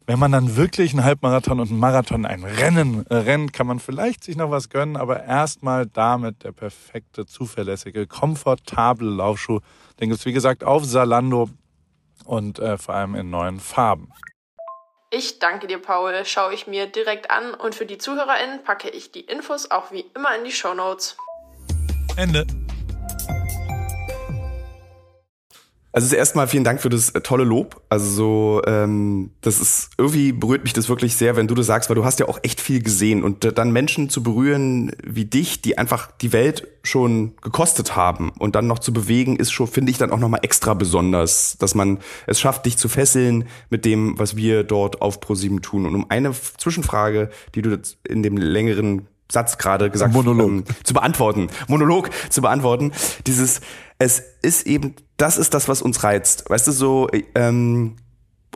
[0.06, 3.80] Wenn man dann wirklich einen Halbmarathon und einen Marathon, ein Rennen äh, rennt, kann man
[3.80, 9.60] vielleicht sich noch was gönnen, aber erstmal damit der perfekte, zuverlässige, komfortable Laufschuh.
[10.00, 11.50] Den gibt's wie gesagt auf Salando
[12.26, 14.12] und äh, vor allem in neuen Farben.
[15.10, 16.26] Ich danke dir, Paul.
[16.26, 20.06] Schaue ich mir direkt an und für die ZuhörerInnen packe ich die Infos auch wie
[20.16, 21.16] immer in die Show Notes.
[22.18, 22.46] Ende.
[25.94, 27.82] Also erstmal vielen Dank für das äh, tolle Lob.
[27.88, 31.88] Also so, ähm, das ist irgendwie berührt mich das wirklich sehr, wenn du das sagst,
[31.90, 35.62] weil du hast ja auch echt viel gesehen und dann Menschen zu berühren wie dich,
[35.62, 39.92] die einfach die Welt schon gekostet haben und dann noch zu bewegen, ist schon finde
[39.92, 43.86] ich dann auch noch mal extra besonders, dass man es schafft, dich zu fesseln mit
[43.86, 45.86] dem, was wir dort auf ProSieben tun.
[45.86, 50.16] Und um eine Zwischenfrage, die du in dem längeren Satz gerade gesagt.
[50.16, 52.92] Ähm, zu beantworten, Monolog zu beantworten.
[53.26, 53.62] Dieses,
[54.04, 56.50] es ist eben, das ist das, was uns reizt.
[56.50, 57.96] Weißt du, so ähm,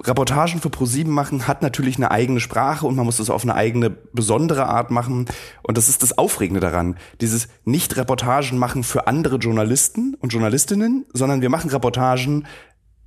[0.04, 3.56] Reportagen für ProSieben machen hat natürlich eine eigene Sprache und man muss das auf eine
[3.56, 5.26] eigene besondere Art machen.
[5.64, 6.98] Und das ist das Aufregende daran.
[7.22, 12.46] Dieses nicht Reportagen machen für andere Journalisten und Journalistinnen, sondern wir machen Reportagen,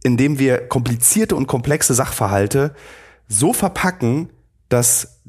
[0.02, 2.74] indem wir komplizierte und komplexe Sachverhalte
[3.28, 4.30] so verpacken,
[4.70, 5.20] dass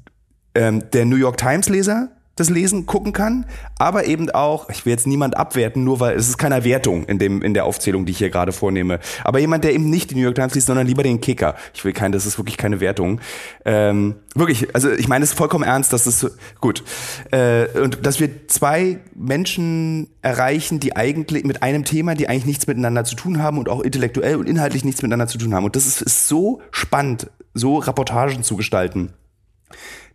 [0.55, 3.45] ähm, der New York Times Leser das lesen, gucken kann,
[3.77, 7.19] aber eben auch, ich will jetzt niemand abwerten, nur weil es ist keine Wertung in
[7.19, 10.15] dem in der Aufzählung, die ich hier gerade vornehme, aber jemand, der eben nicht die
[10.15, 11.55] New York Times liest, sondern lieber den Kicker.
[11.73, 13.19] Ich will kein, das ist wirklich keine Wertung.
[13.65, 16.29] Ähm, wirklich, also ich meine es vollkommen ernst, dass das so,
[16.61, 16.83] gut
[17.31, 22.67] äh, und dass wir zwei Menschen erreichen, die eigentlich mit einem Thema, die eigentlich nichts
[22.67, 25.75] miteinander zu tun haben und auch intellektuell und inhaltlich nichts miteinander zu tun haben und
[25.75, 29.13] das ist, ist so spannend, so Reportagen zu gestalten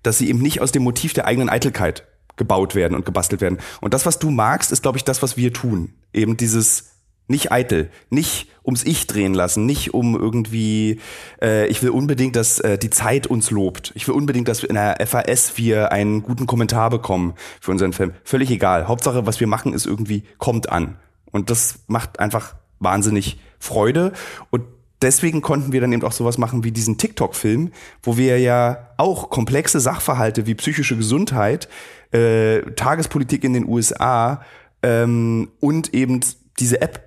[0.07, 3.59] dass sie eben nicht aus dem Motiv der eigenen Eitelkeit gebaut werden und gebastelt werden.
[3.81, 5.95] Und das, was du magst, ist, glaube ich, das, was wir tun.
[6.13, 6.91] Eben dieses
[7.29, 11.01] nicht eitel, nicht ums Ich drehen lassen, nicht um irgendwie,
[11.43, 13.93] äh, ich will unbedingt, dass äh, die Zeit uns lobt.
[13.97, 17.93] Ich will unbedingt, dass wir in der FAS wir einen guten Kommentar bekommen für unseren
[17.93, 18.13] Film.
[18.23, 18.87] Völlig egal.
[18.87, 20.99] Hauptsache, was wir machen, ist irgendwie, kommt an.
[21.33, 24.13] Und das macht einfach wahnsinnig Freude.
[24.51, 24.63] Und
[25.03, 29.31] deswegen konnten wir dann eben auch sowas machen wie diesen TikTok-Film, wo wir ja auch
[29.31, 31.69] komplexe Sachverhalte wie psychische Gesundheit,
[32.13, 34.43] äh, Tagespolitik in den USA
[34.83, 36.21] ähm, und eben
[36.59, 37.07] diese App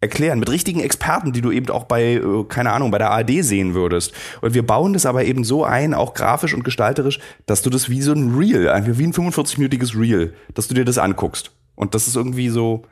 [0.00, 3.44] erklären mit richtigen Experten, die du eben auch bei, äh, keine Ahnung, bei der ARD
[3.44, 4.12] sehen würdest.
[4.40, 7.90] Und wir bauen das aber eben so ein, auch grafisch und gestalterisch, dass du das
[7.90, 11.52] wie so ein Reel, wie ein 45-minütiges Reel, dass du dir das anguckst.
[11.74, 12.82] Und das ist irgendwie so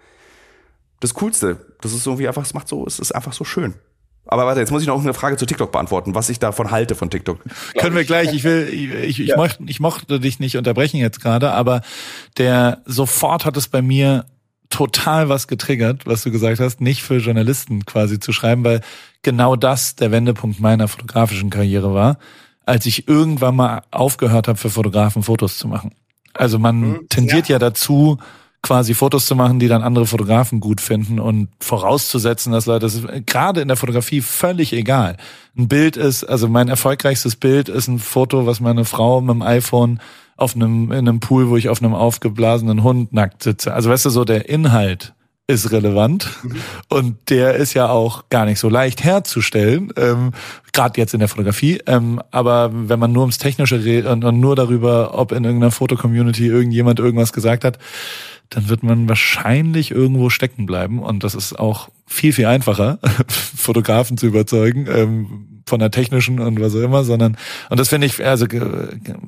[1.00, 1.74] das Coolste.
[1.80, 3.74] Das ist irgendwie einfach, es macht so, es ist einfach so schön.
[4.28, 6.94] Aber warte, jetzt muss ich noch eine Frage zu TikTok beantworten, was ich davon halte
[6.94, 7.40] von TikTok.
[7.78, 9.36] Können wir gleich, ich will, ich, ich, ja.
[9.36, 11.80] mochte, ich mochte dich nicht unterbrechen jetzt gerade, aber
[12.36, 14.26] der sofort hat es bei mir
[14.70, 18.82] total was getriggert, was du gesagt hast, nicht für Journalisten quasi zu schreiben, weil
[19.22, 22.18] genau das der Wendepunkt meiner fotografischen Karriere war,
[22.66, 25.92] als ich irgendwann mal aufgehört habe, für Fotografen Fotos zu machen.
[26.34, 27.54] Also man mhm, tendiert ja.
[27.54, 28.18] ja dazu,
[28.62, 32.94] quasi Fotos zu machen, die dann andere Fotografen gut finden und vorauszusetzen, dass Leute, das
[32.94, 35.16] ist gerade in der Fotografie völlig egal.
[35.56, 39.42] Ein Bild ist, also mein erfolgreichstes Bild ist ein Foto, was meine Frau mit dem
[39.42, 40.00] iPhone
[40.36, 43.74] auf einem, in einem Pool, wo ich auf einem aufgeblasenen Hund nackt sitze.
[43.74, 45.14] Also weißt du, so der Inhalt
[45.48, 46.56] ist relevant mhm.
[46.88, 50.32] und der ist ja auch gar nicht so leicht herzustellen, ähm,
[50.72, 51.80] gerade jetzt in der Fotografie.
[51.86, 55.72] Ähm, aber wenn man nur ums Technische redet und, und nur darüber, ob in irgendeiner
[55.72, 57.78] Fotocommunity irgendjemand irgendwas gesagt hat,
[58.50, 61.02] dann wird man wahrscheinlich irgendwo stecken bleiben.
[61.02, 66.58] Und das ist auch viel, viel einfacher, Fotografen zu überzeugen, ähm, von der technischen und
[66.60, 67.36] was auch immer, sondern,
[67.68, 68.46] und das finde ich, also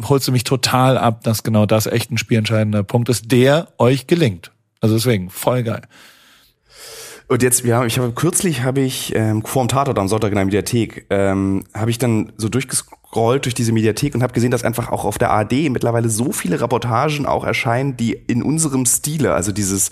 [0.08, 4.06] holst du mich total ab, dass genau das echt ein spielentscheidender Punkt ist, der euch
[4.06, 4.50] gelingt.
[4.80, 5.82] Also deswegen, voll geil.
[7.28, 10.36] Und jetzt, ja, ich habe kürzlich habe ich ähm, vor dem Tatort am Sonntag in
[10.36, 14.64] der Mediathek, ähm, habe ich dann so durchgescrollt durch diese Mediathek und habe gesehen, dass
[14.64, 19.34] einfach auch auf der AD mittlerweile so viele Reportagen auch erscheinen, die in unserem Stile,
[19.34, 19.90] also dieses,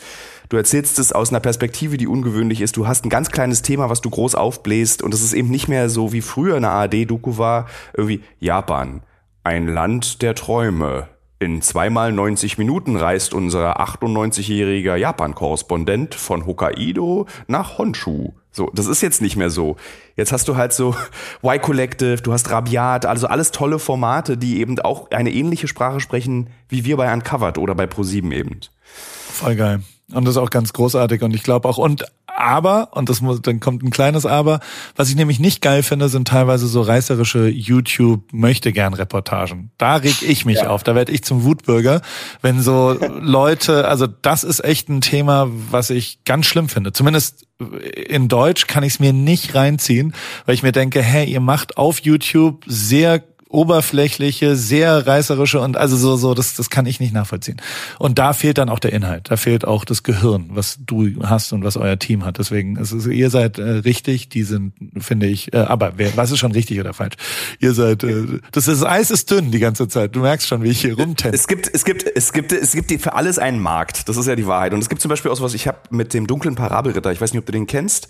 [0.49, 3.91] du erzählst es aus einer Perspektive, die ungewöhnlich ist, du hast ein ganz kleines Thema,
[3.91, 7.39] was du groß aufbläst und es ist eben nicht mehr so wie früher eine AD-Doku
[7.39, 9.03] war, irgendwie Japan,
[9.43, 11.09] ein Land der Träume
[11.41, 18.33] in zweimal 90 Minuten reist unser 98-jähriger Japan-Korrespondent von Hokkaido nach Honshu.
[18.59, 19.77] So, das ist jetzt nicht mehr so.
[20.17, 20.97] Jetzt hast du halt so
[21.45, 26.51] Y-Collective, du hast Rabiat, also alles tolle Formate, die eben auch eine ähnliche Sprache sprechen,
[26.69, 28.59] wie wir bei Uncovered oder bei ProSieben eben.
[28.83, 29.85] Voll geil.
[30.13, 33.43] Und das ist auch ganz großartig und ich glaube auch, und aber, und das muss,
[33.43, 34.61] dann kommt ein kleines Aber,
[34.97, 39.71] was ich nämlich nicht geil finde, sind teilweise so reißerische YouTube möchte gern Reportagen.
[39.77, 40.69] Da reg ich mich ja.
[40.69, 42.01] auf, da werde ich zum Wutbürger,
[42.41, 46.93] wenn so Leute, also das ist echt ein Thema, was ich ganz schlimm finde.
[46.93, 50.15] Zumindest in Deutsch kann ich es mir nicht reinziehen,
[50.47, 55.97] weil ich mir denke, hey, ihr macht auf YouTube sehr oberflächliche, sehr reißerische und also
[55.97, 57.61] so, so, das, das kann ich nicht nachvollziehen.
[57.99, 61.53] Und da fehlt dann auch der Inhalt, da fehlt auch das Gehirn, was du hast
[61.53, 62.39] und was euer Team hat.
[62.39, 66.31] Deswegen, es ist, ihr seid äh, richtig, die sind, finde ich, äh, aber wer, was
[66.31, 67.17] ist schon richtig oder falsch?
[67.59, 70.15] Ihr seid, äh, das, ist, das Eis ist dünn die ganze Zeit.
[70.15, 71.35] Du merkst schon, wie ich hier rumtenne.
[71.35, 74.09] Es gibt, es gibt, es gibt, es gibt für alles einen Markt.
[74.09, 74.75] Das ist ja die Wahrheit.
[74.75, 77.21] Und es gibt zum Beispiel auch so was, ich habe mit dem dunklen Parabelritter, ich
[77.21, 78.09] weiß nicht, ob du den kennst.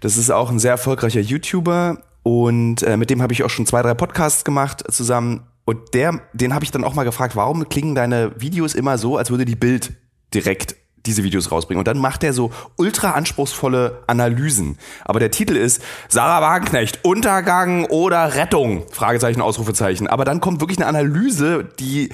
[0.00, 3.66] Das ist auch ein sehr erfolgreicher YouTuber und äh, mit dem habe ich auch schon
[3.66, 5.46] zwei, drei Podcasts gemacht zusammen.
[5.64, 9.16] Und der, den habe ich dann auch mal gefragt, warum klingen deine Videos immer so,
[9.16, 9.92] als würde die Bild
[10.34, 11.78] direkt diese Videos rausbringen.
[11.78, 14.76] Und dann macht er so ultra anspruchsvolle Analysen.
[15.04, 18.84] Aber der Titel ist Sarah Wagenknecht, Untergang oder Rettung?
[18.90, 20.08] Fragezeichen, Ausrufezeichen.
[20.08, 22.10] Aber dann kommt wirklich eine Analyse, die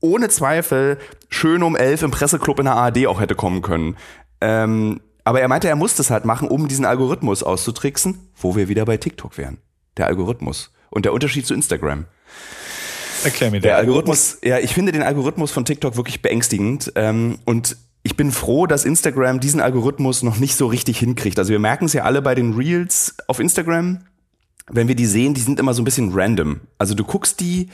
[0.00, 3.96] ohne Zweifel schön um elf im Presseclub in der ARD auch hätte kommen können.
[4.40, 8.68] Ähm, aber er meinte, er muss das halt machen, um diesen Algorithmus auszutricksen, wo wir
[8.68, 9.58] wieder bei TikTok wären.
[9.96, 10.72] Der Algorithmus.
[10.90, 12.06] Und der Unterschied zu Instagram.
[13.24, 14.38] Erklär mir der Algorithmus.
[14.42, 16.92] Ja, ich finde den Algorithmus von TikTok wirklich beängstigend.
[16.96, 21.38] Ähm, und ich bin froh, dass Instagram diesen Algorithmus noch nicht so richtig hinkriegt.
[21.38, 24.00] Also wir merken es ja alle bei den Reels auf Instagram.
[24.68, 26.60] Wenn wir die sehen, die sind immer so ein bisschen random.
[26.78, 27.68] Also du guckst die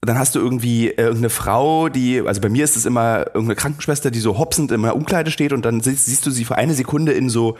[0.00, 3.56] dann hast du irgendwie äh, irgendeine Frau, die, also bei mir ist es immer irgendeine
[3.56, 6.56] Krankenschwester, die so hopsend in der Umkleide steht und dann siehst, siehst du sie für
[6.56, 7.56] eine Sekunde in so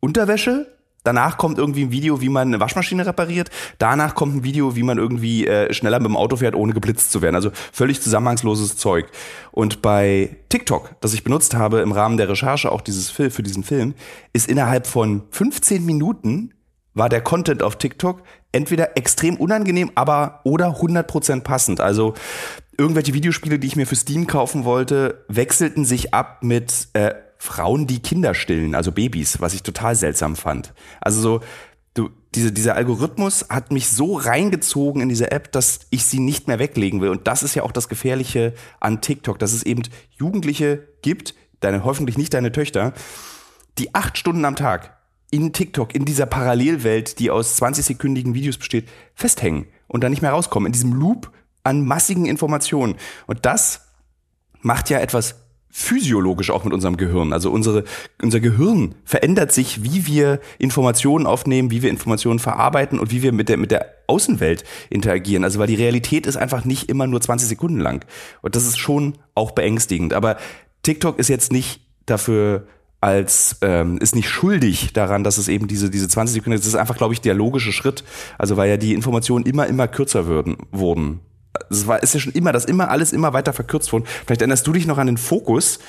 [0.00, 0.66] Unterwäsche.
[1.02, 3.48] Danach kommt irgendwie ein Video, wie man eine Waschmaschine repariert.
[3.78, 7.10] Danach kommt ein Video, wie man irgendwie äh, schneller mit dem Auto fährt, ohne geblitzt
[7.10, 7.34] zu werden.
[7.34, 9.06] Also völlig zusammenhangsloses Zeug.
[9.50, 13.42] Und bei TikTok, das ich benutzt habe im Rahmen der Recherche, auch dieses Film, für
[13.42, 13.94] diesen Film,
[14.34, 16.52] ist innerhalb von 15 Minuten
[16.94, 18.22] war der Content auf TikTok
[18.52, 21.80] entweder extrem unangenehm, aber oder 100% passend.
[21.80, 22.14] Also
[22.76, 27.86] irgendwelche Videospiele, die ich mir für Steam kaufen wollte, wechselten sich ab mit äh, Frauen,
[27.86, 30.74] die Kinder stillen, also Babys, was ich total seltsam fand.
[31.00, 31.40] Also so,
[31.94, 36.48] du, diese, dieser Algorithmus hat mich so reingezogen in diese App, dass ich sie nicht
[36.48, 37.08] mehr weglegen will.
[37.08, 41.84] Und das ist ja auch das Gefährliche an TikTok, dass es eben Jugendliche gibt, deine,
[41.84, 42.92] hoffentlich nicht deine Töchter,
[43.78, 44.99] die acht Stunden am Tag
[45.30, 50.32] in TikTok, in dieser Parallelwelt, die aus 20-sekündigen Videos besteht, festhängen und da nicht mehr
[50.32, 51.30] rauskommen, in diesem Loop
[51.62, 52.96] an massigen Informationen.
[53.26, 53.88] Und das
[54.62, 55.36] macht ja etwas
[55.72, 57.32] physiologisch auch mit unserem Gehirn.
[57.32, 57.84] Also unsere,
[58.20, 63.32] unser Gehirn verändert sich, wie wir Informationen aufnehmen, wie wir Informationen verarbeiten und wie wir
[63.32, 65.44] mit der, mit der Außenwelt interagieren.
[65.44, 68.04] Also weil die Realität ist einfach nicht immer nur 20 Sekunden lang.
[68.42, 70.12] Und das ist schon auch beängstigend.
[70.12, 70.38] Aber
[70.82, 72.66] TikTok ist jetzt nicht dafür
[73.00, 76.74] als ähm, ist nicht schuldig daran, dass es eben diese diese 20 Sekunden, das ist
[76.74, 78.04] einfach, glaube ich, der logische Schritt.
[78.38, 81.20] Also weil ja die Informationen immer immer kürzer würden, wurden
[81.68, 84.06] es war, ist ja schon immer, dass immer alles immer weiter verkürzt wurde.
[84.26, 85.80] Vielleicht erinnerst du dich noch an den Fokus,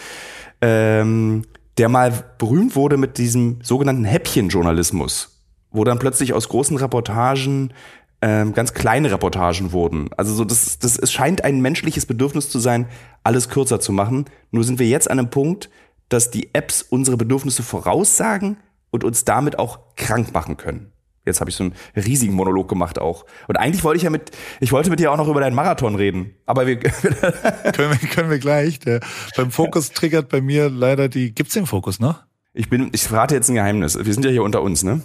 [0.62, 1.44] ähm,
[1.78, 5.40] der mal berühmt wurde mit diesem sogenannten Häppchenjournalismus,
[5.72, 7.74] wo dann plötzlich aus großen Reportagen
[8.22, 10.10] ähm, ganz kleine Reportagen wurden.
[10.18, 12.88] Also so, das, das, es scheint ein menschliches Bedürfnis zu sein,
[13.24, 14.26] alles kürzer zu machen.
[14.52, 15.70] Nur sind wir jetzt an einem Punkt,
[16.12, 18.58] dass die Apps unsere Bedürfnisse voraussagen
[18.90, 20.92] und uns damit auch krank machen können.
[21.26, 23.26] Jetzt habe ich so einen riesigen Monolog gemacht auch.
[23.48, 25.96] Und eigentlich wollte ich ja mit, ich wollte mit dir auch noch über deinen Marathon
[25.96, 26.36] reden.
[26.46, 28.80] Aber wir können, wir, können wir gleich.
[28.80, 29.02] Der,
[29.38, 31.34] beim Fokus triggert bei mir leider die.
[31.34, 32.24] Gibt's den Fokus noch?
[32.54, 33.98] Ich bin, ich verrate jetzt ein Geheimnis.
[34.04, 35.02] Wir sind ja hier unter uns, ne?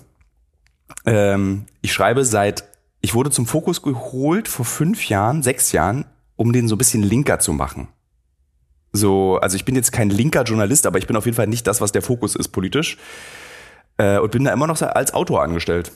[1.04, 2.64] Ähm, ich schreibe seit,
[3.02, 7.02] ich wurde zum Fokus geholt vor fünf Jahren, sechs Jahren, um den so ein bisschen
[7.02, 7.88] linker zu machen.
[8.96, 11.66] So, also ich bin jetzt kein linker Journalist, aber ich bin auf jeden Fall nicht
[11.66, 12.96] das, was der Fokus ist politisch.
[13.98, 15.92] Äh, und bin da immer noch als Autor angestellt.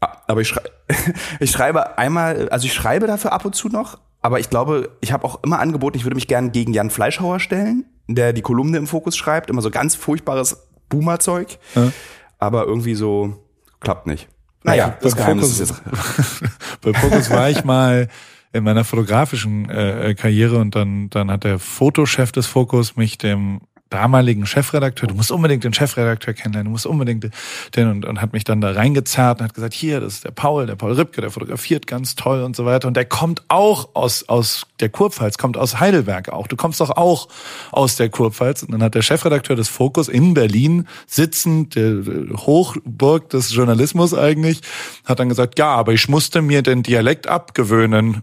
[0.00, 0.62] Ah, aber ich, schrei
[1.40, 5.12] ich schreibe einmal, also ich schreibe dafür ab und zu noch, aber ich glaube, ich
[5.12, 8.78] habe auch immer angeboten, ich würde mich gerne gegen Jan Fleischhauer stellen, der die Kolumne
[8.78, 11.58] im Fokus schreibt, immer so ganz furchtbares Boomer-Zeug.
[11.74, 11.92] Ja.
[12.38, 13.36] Aber irgendwie so
[13.80, 14.28] klappt nicht.
[14.64, 16.50] Naja, ja, das Geheimnis Fokus, ist jetzt.
[16.82, 18.08] bei Fokus war ich mal
[18.52, 23.60] in meiner fotografischen äh, Karriere und dann, dann hat der Fotochef des Fokus mich dem
[23.92, 27.28] damaligen Chefredakteur, du musst unbedingt den Chefredakteur kennenlernen, du musst unbedingt
[27.76, 30.30] den und, und hat mich dann da reingezerrt und hat gesagt, hier, das ist der
[30.30, 33.90] Paul, der Paul Ripke, der fotografiert ganz toll und so weiter und der kommt auch
[33.94, 36.46] aus aus der Kurpfalz, kommt aus Heidelberg auch.
[36.46, 37.28] Du kommst doch auch
[37.70, 42.02] aus der Kurpfalz und dann hat der Chefredakteur des Fokus in Berlin sitzend, der
[42.36, 44.60] Hochburg des Journalismus eigentlich,
[45.04, 48.22] hat dann gesagt, ja, aber ich musste mir den Dialekt abgewöhnen.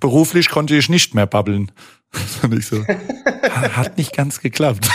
[0.00, 1.72] Beruflich konnte ich nicht mehr babbeln.
[2.42, 2.84] Und ich so,
[3.50, 4.88] hat nicht ganz geklappt.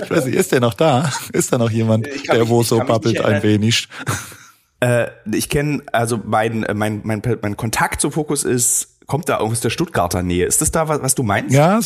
[0.00, 1.10] Ich weiß nicht, ist der noch da?
[1.32, 3.88] Ist da noch jemand, der wo so babbelt ein wenig?
[4.80, 9.60] Äh, ich kenne, also mein, mein, mein, mein Kontakt zum Fokus ist, kommt da aus
[9.60, 10.46] der Stuttgarter Nähe.
[10.46, 11.54] Ist das da, was, was du meinst?
[11.54, 11.80] Ja,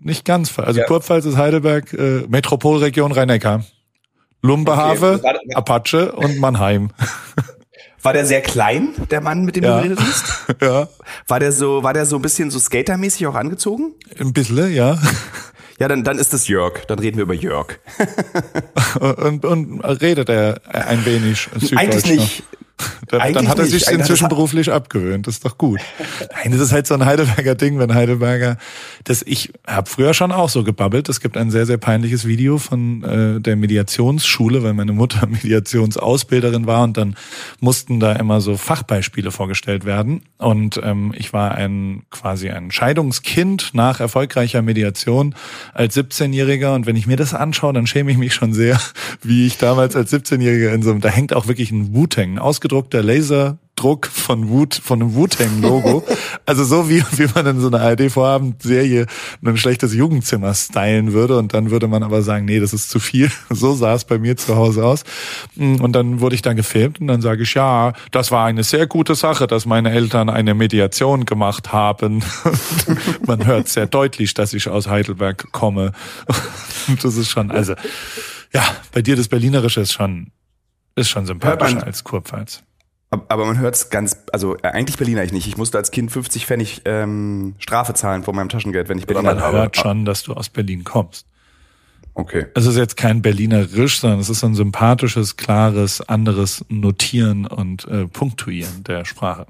[0.00, 0.58] nicht ganz.
[0.58, 0.86] Also ja.
[0.86, 3.64] Kurpfalz ist Heidelberg, äh, Metropolregion Rhein-Neckar.
[4.42, 5.54] Lumbehave, okay.
[5.54, 6.90] Apache und Mannheim.
[8.02, 9.76] War der sehr klein, der Mann, mit dem ja.
[9.76, 10.46] du geredet hast?
[10.62, 10.88] ja.
[11.26, 13.94] War der so, war der so ein bisschen so skatermäßig auch angezogen?
[14.20, 14.96] Ein bisschen, ja.
[15.78, 16.84] Ja, dann, dann ist das Jörg.
[16.86, 17.78] Dann reden wir über Jörg.
[19.00, 22.42] und, und redet er ein wenig Süddeutsch Eigentlich nicht.
[23.08, 25.26] Dann, dann hat er sich inzwischen beruflich abgewöhnt.
[25.28, 25.80] Das ist doch gut.
[26.34, 28.58] Nein, das ist halt so ein Heidelberger Ding, wenn Heidelberger.
[29.04, 31.08] Das ich habe früher schon auch so gebabbelt.
[31.08, 36.66] Es gibt ein sehr sehr peinliches Video von äh, der Mediationsschule, weil meine Mutter Mediationsausbilderin
[36.66, 37.16] war und dann
[37.60, 40.22] mussten da immer so Fachbeispiele vorgestellt werden.
[40.38, 45.34] Und ähm, ich war ein quasi ein Scheidungskind nach erfolgreicher Mediation
[45.72, 46.74] als 17-Jähriger.
[46.74, 48.80] Und wenn ich mir das anschaue, dann schäme ich mich schon sehr,
[49.22, 51.00] wie ich damals als 17-Jähriger in so einem.
[51.00, 56.02] Da hängt auch wirklich ein Wu-Tang ausgedruckter Laserdruck von Wut, von einem Wu-Tang-Logo.
[56.46, 59.06] also so wie, wie man in so einer ARD-Vorabendserie
[59.44, 62.98] ein schlechtes Jugendzimmer stylen würde und dann würde man aber sagen, nee, das ist zu
[62.98, 63.30] viel.
[63.50, 65.04] So sah es bei mir zu Hause aus.
[65.56, 68.88] Und dann wurde ich da gefilmt und dann sage ich, ja, das war eine sehr
[68.88, 72.24] gute Sache, dass meine Eltern eine Mediation gemacht haben.
[73.26, 75.92] man hört sehr deutlich, dass ich aus Heidelberg komme.
[76.88, 77.74] Und das ist schon, also,
[78.52, 80.32] ja, bei dir das Berlinerische ist schon
[80.96, 82.62] ist schon sympathischer als Kurpfalz.
[83.10, 85.46] Aber man hört es ganz, also äh, eigentlich Berliner ich nicht.
[85.46, 89.40] Ich musste als Kind 50 Pfennig ähm, Strafe zahlen von meinem Taschengeld, wenn ich Berliner
[89.40, 89.40] habe.
[89.40, 91.26] Man hört schon, dass du aus Berlin kommst.
[92.14, 92.46] Okay.
[92.54, 98.06] Es ist jetzt kein Berlinerisch, sondern es ist ein sympathisches, klares, anderes Notieren und äh,
[98.06, 99.46] Punktuieren der Sprache.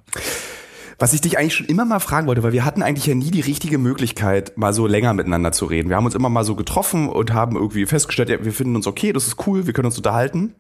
[0.99, 3.31] Was ich dich eigentlich schon immer mal fragen wollte, weil wir hatten eigentlich ja nie
[3.31, 5.89] die richtige Möglichkeit, mal so länger miteinander zu reden.
[5.89, 8.87] Wir haben uns immer mal so getroffen und haben irgendwie festgestellt, ja, wir finden uns
[8.87, 10.55] okay, das ist cool, wir können uns unterhalten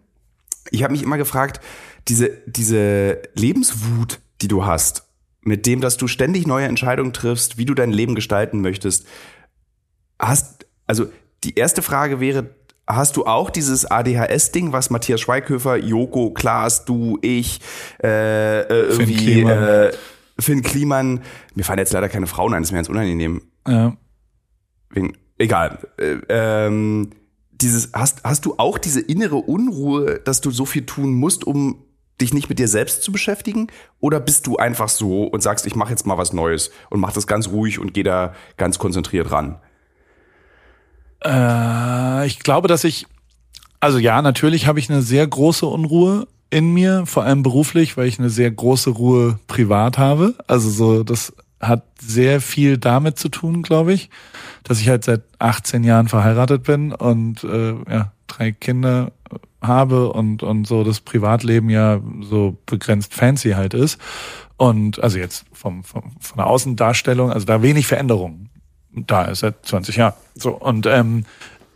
[0.70, 1.60] ich habe mich immer gefragt,
[2.08, 5.04] diese, diese Lebenswut, die du hast,
[5.40, 9.06] mit dem, dass du ständig neue Entscheidungen triffst, wie du dein Leben gestalten möchtest,
[10.18, 11.06] hast, also
[11.44, 12.50] die erste Frage wäre,
[12.86, 17.60] hast du auch dieses ADHS-Ding, was Matthias Schweighöfer, Joko, Klaas, du, ich,
[18.02, 19.62] äh, irgendwie, Finn Kliman.
[19.62, 19.92] Äh,
[20.38, 21.20] Finn Kliman,
[21.54, 23.42] mir fallen jetzt leider keine Frauen ein, das ist mir ganz unangenehm.
[23.66, 23.96] Ja.
[24.90, 25.78] Wegen, egal.
[25.98, 27.10] Äh, ähm,
[27.60, 31.82] dieses, hast, hast du auch diese innere Unruhe, dass du so viel tun musst, um
[32.20, 33.68] dich nicht mit dir selbst zu beschäftigen?
[34.00, 37.12] Oder bist du einfach so und sagst, ich mache jetzt mal was Neues und mach
[37.12, 39.60] das ganz ruhig und geh da ganz konzentriert ran?
[41.24, 43.06] Äh, ich glaube, dass ich,
[43.80, 48.06] also ja, natürlich habe ich eine sehr große Unruhe in mir, vor allem beruflich, weil
[48.06, 50.34] ich eine sehr große Ruhe privat habe.
[50.46, 54.10] Also so, das hat sehr viel damit zu tun, glaube ich,
[54.62, 59.12] dass ich halt seit 18 Jahren verheiratet bin und äh, ja, drei Kinder
[59.60, 63.98] habe und, und so das Privatleben ja so begrenzt fancy halt ist.
[64.58, 68.48] Und also jetzt vom, vom, von der Außendarstellung, also da wenig Veränderung
[68.96, 70.14] da ist seit 20 Jahren.
[70.34, 71.24] So, und ähm,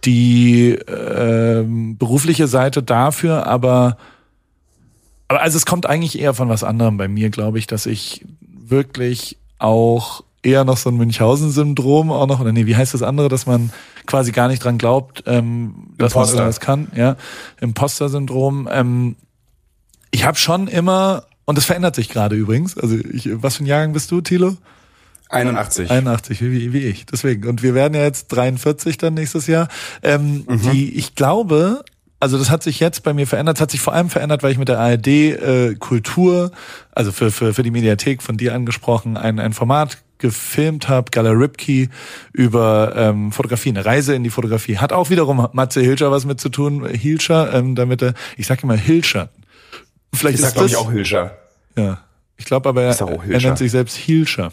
[0.05, 3.99] die ähm, berufliche Seite dafür, aber,
[5.29, 8.25] aber also es kommt eigentlich eher von was anderem bei mir, glaube ich, dass ich
[8.41, 13.29] wirklich auch eher noch so ein Münchhausen-Syndrom auch noch, oder nee, wie heißt das andere,
[13.29, 13.71] dass man
[14.07, 16.37] quasi gar nicht dran glaubt, ähm, dass Imposter.
[16.37, 17.17] man irgendwas kann, ja,
[17.61, 18.69] Imposter-Syndrom.
[18.71, 19.17] Ähm,
[20.11, 23.67] ich habe schon immer, und das verändert sich gerade übrigens, also ich, was für ein
[23.67, 24.57] Jahrgang bist du, Thilo?
[25.29, 25.91] 81.
[25.91, 27.49] 81, wie, wie ich, deswegen.
[27.49, 29.69] Und wir werden ja jetzt 43 dann nächstes Jahr.
[30.03, 30.71] Ähm, mhm.
[30.73, 31.85] Die, ich glaube,
[32.21, 34.53] also das hat sich jetzt bei mir verändert, das hat sich vor allem verändert, weil
[34.53, 36.53] ich mit der ARD äh, Kultur,
[36.93, 41.31] also für, für, für die Mediathek von dir angesprochen, ein, ein Format gefilmt habe, Gala
[41.31, 41.89] Ripke,
[42.33, 44.77] über ähm, Fotografie, eine Reise in die Fotografie.
[44.77, 48.63] Hat auch wiederum Matze Hilscher was mit zu tun, Hilscher, ähm, damit er, ich sag
[48.63, 49.31] immer Hilscher.
[50.15, 51.39] Vielleicht ich ist sag, das, ich, auch Hilscher.
[51.77, 52.03] Ja,
[52.37, 54.53] ich glaube aber, er, er nennt sich selbst Hilscher.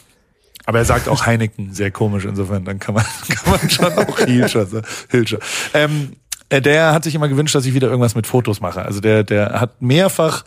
[0.65, 4.19] Aber er sagt auch Heineken, sehr komisch insofern, dann kann man, kann man schon auch
[4.19, 4.85] Hilscher sagen.
[5.09, 5.39] Hilscher.
[5.73, 8.83] Ähm, äh, der hat sich immer gewünscht, dass ich wieder irgendwas mit Fotos mache.
[8.83, 10.43] Also der, der hat mehrfach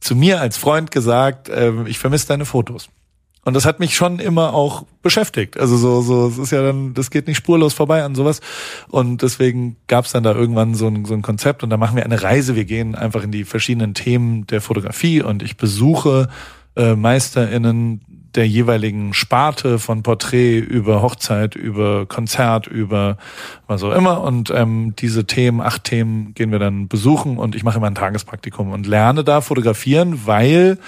[0.00, 2.88] zu mir als Freund gesagt, äh, ich vermisse deine Fotos.
[3.46, 5.56] Und das hat mich schon immer auch beschäftigt.
[5.56, 8.40] Also so, so, es ist ja dann, das geht nicht spurlos vorbei an sowas.
[8.88, 11.94] Und deswegen gab es dann da irgendwann so ein, so ein Konzept und da machen
[11.96, 12.56] wir eine Reise.
[12.56, 16.28] Wir gehen einfach in die verschiedenen Themen der Fotografie und ich besuche
[16.76, 18.00] äh, MeisterInnen
[18.36, 23.16] der jeweiligen Sparte von Porträt über Hochzeit, über Konzert, über
[23.66, 24.20] was auch immer.
[24.20, 27.94] Und ähm, diese Themen, acht Themen, gehen wir dann besuchen und ich mache immer ein
[27.94, 30.78] Tagespraktikum und lerne da fotografieren, weil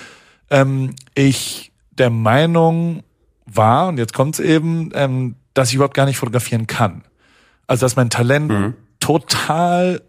[0.50, 3.02] ähm, ich der Meinung
[3.46, 7.02] war, und jetzt kommt's eben, ähm, dass ich überhaupt gar nicht fotografieren kann.
[7.66, 8.74] Also dass mein Talent mhm.
[9.00, 10.02] total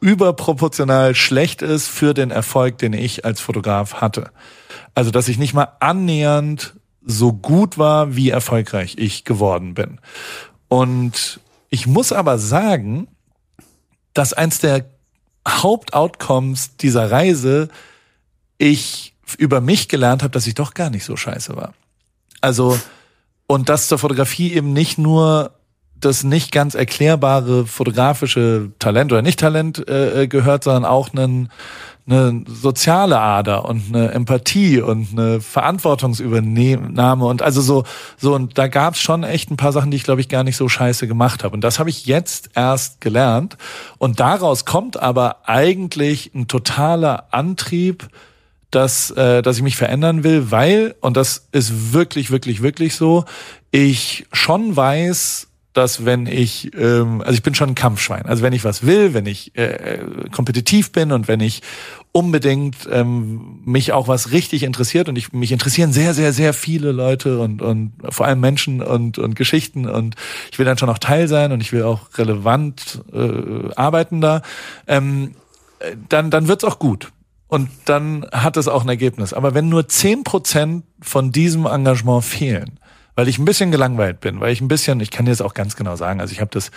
[0.00, 4.30] überproportional schlecht ist für den Erfolg, den ich als Fotograf hatte.
[4.94, 6.74] Also dass ich nicht mal annähernd
[7.04, 10.00] so gut war, wie erfolgreich ich geworden bin.
[10.68, 13.08] Und ich muss aber sagen,
[14.14, 14.84] dass eins der
[15.48, 17.68] Hauptoutcomes dieser Reise
[18.58, 21.72] ich über mich gelernt habe, dass ich doch gar nicht so scheiße war.
[22.40, 22.78] Also,
[23.46, 25.52] und dass zur Fotografie eben nicht nur
[26.00, 31.50] das nicht ganz erklärbare fotografische Talent oder Nicht-Talent äh, gehört, sondern auch einen,
[32.10, 37.84] eine soziale Ader und eine Empathie und eine Verantwortungsübernahme und also so
[38.16, 40.56] so und da gab's schon echt ein paar Sachen, die ich glaube ich gar nicht
[40.56, 43.56] so scheiße gemacht habe und das habe ich jetzt erst gelernt.
[43.98, 48.08] Und daraus kommt aber eigentlich ein totaler Antrieb
[48.70, 53.24] dass, äh, dass ich mich verändern will, weil, und das ist wirklich, wirklich, wirklich so,
[53.72, 58.26] ich schon weiß, dass wenn ich, ähm, also ich bin schon ein Kampfschwein.
[58.26, 59.98] Also wenn ich was will, wenn ich äh,
[60.32, 61.62] kompetitiv bin und wenn ich
[62.12, 66.90] unbedingt ähm, mich auch was richtig interessiert und ich mich interessieren sehr, sehr, sehr viele
[66.90, 70.16] Leute und, und vor allem Menschen und, und Geschichten und
[70.50, 74.42] ich will dann schon auch Teil sein und ich will auch relevant äh, arbeiten da,
[74.88, 75.36] ähm,
[76.08, 77.12] dann, dann wird's auch gut
[77.46, 79.32] und dann hat es auch ein Ergebnis.
[79.32, 82.79] Aber wenn nur zehn Prozent von diesem Engagement fehlen,
[83.20, 85.52] weil ich ein bisschen gelangweilt bin, weil ich ein bisschen, ich kann dir das auch
[85.52, 86.70] ganz genau sagen, also ich habe das,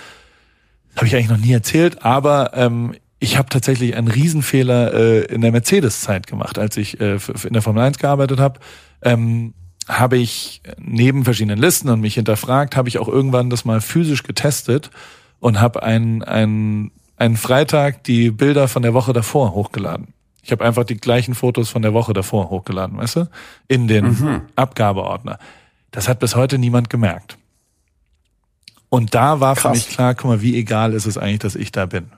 [0.98, 5.40] habe ich eigentlich noch nie erzählt, aber ähm, ich habe tatsächlich einen Riesenfehler äh, in
[5.40, 8.60] der Mercedes-Zeit gemacht, als ich äh, in der Formel 1 gearbeitet habe.
[9.02, 9.54] Ähm,
[9.88, 14.24] habe ich neben verschiedenen Listen und mich hinterfragt, habe ich auch irgendwann das mal physisch
[14.24, 14.92] getestet
[15.40, 20.10] und habe einen, einen, einen Freitag die Bilder von der Woche davor hochgeladen.
[20.42, 23.30] Ich habe einfach die gleichen Fotos von der Woche davor hochgeladen, weißt du?
[23.70, 24.42] In den mhm.
[24.58, 25.40] Abgabeordner.
[25.94, 27.38] Das hat bis heute niemand gemerkt.
[28.90, 29.62] Und da war Krass.
[29.62, 32.12] für mich klar, guck mal, wie egal ist es eigentlich, dass ich da bin.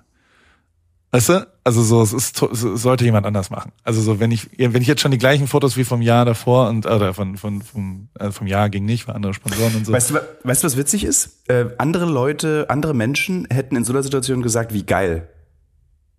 [1.11, 1.47] Weißt du?
[1.63, 3.71] Also so, es ist, es sollte jemand anders machen.
[3.84, 6.69] Also so, wenn ich, wenn ich jetzt schon die gleichen Fotos wie vom Jahr davor
[6.69, 9.91] und oder von, von vom, also vom Jahr ging nicht, war andere Sponsoren und so.
[9.91, 11.49] Weißt du, weißt du, was witzig ist?
[11.49, 15.28] Äh, andere Leute, andere Menschen hätten in so einer Situation gesagt, wie geil.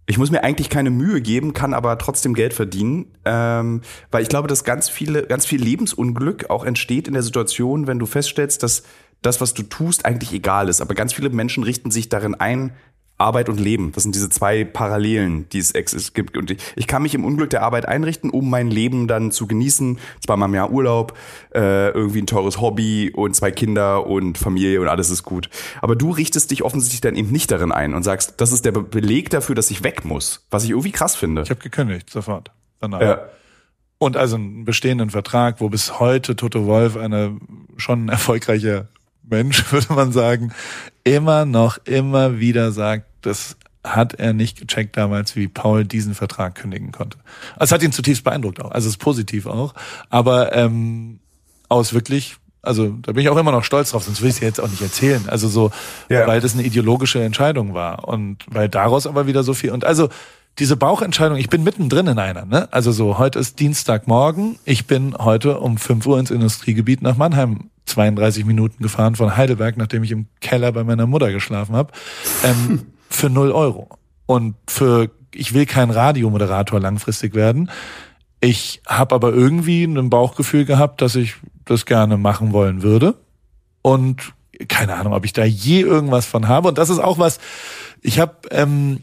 [0.08, 3.80] Ich muss mir eigentlich keine Mühe geben, kann aber trotzdem Geld verdienen, ähm,
[4.12, 7.98] weil ich glaube, dass ganz viele, ganz viel Lebensunglück auch entsteht in der Situation, wenn
[7.98, 8.84] du feststellst, dass
[9.22, 10.80] das, was du tust, eigentlich egal ist.
[10.80, 12.72] Aber ganz viele Menschen richten sich darin ein,
[13.18, 13.92] Arbeit und Leben.
[13.92, 15.72] Das sind diese zwei Parallelen, die es
[16.12, 16.36] gibt.
[16.36, 19.98] Und ich kann mich im Unglück der Arbeit einrichten, um mein Leben dann zu genießen.
[20.24, 21.16] Zweimal im Jahr Urlaub,
[21.54, 25.48] äh, irgendwie ein teures Hobby und zwei Kinder und Familie und alles ist gut.
[25.80, 28.72] Aber du richtest dich offensichtlich dann eben nicht darin ein und sagst, das ist der
[28.72, 30.44] Beleg dafür, dass ich weg muss.
[30.50, 31.42] Was ich irgendwie krass finde.
[31.42, 32.50] Ich habe gekündigt, sofort.
[32.80, 33.00] Danach.
[33.00, 33.20] Ja.
[33.98, 37.38] Und also einen bestehenden Vertrag, wo bis heute Toto Wolf eine
[37.78, 38.88] schon erfolgreiche
[39.28, 40.52] Mensch, würde man sagen,
[41.04, 46.56] immer noch, immer wieder sagt, das hat er nicht gecheckt damals, wie Paul diesen Vertrag
[46.56, 47.18] kündigen konnte.
[47.54, 48.72] Also es hat ihn zutiefst beeindruckt auch.
[48.72, 49.74] Also es ist positiv auch.
[50.10, 51.20] Aber ähm,
[51.68, 54.40] aus wirklich, also da bin ich auch immer noch stolz drauf, sonst will ich es
[54.40, 55.28] jetzt auch nicht erzählen.
[55.28, 55.70] Also so,
[56.08, 56.26] ja.
[56.26, 58.08] weil das eine ideologische Entscheidung war.
[58.08, 59.70] Und weil daraus aber wieder so viel.
[59.70, 60.08] Und also
[60.58, 62.72] diese Bauchentscheidung, ich bin mittendrin in einer, ne?
[62.72, 67.70] Also so, heute ist Dienstagmorgen, ich bin heute um 5 Uhr ins Industriegebiet nach Mannheim
[67.86, 71.92] 32 Minuten gefahren von Heidelberg, nachdem ich im Keller bei meiner Mutter geschlafen habe,
[72.44, 73.88] ähm, für 0 Euro.
[74.26, 77.70] Und für, ich will kein Radiomoderator langfristig werden.
[78.40, 83.14] Ich habe aber irgendwie ein Bauchgefühl gehabt, dass ich das gerne machen wollen würde.
[83.82, 84.32] Und
[84.68, 86.68] keine Ahnung, ob ich da je irgendwas von habe.
[86.68, 87.38] Und das ist auch was,
[88.02, 89.00] ich habe ähm,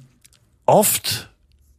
[0.65, 1.29] oft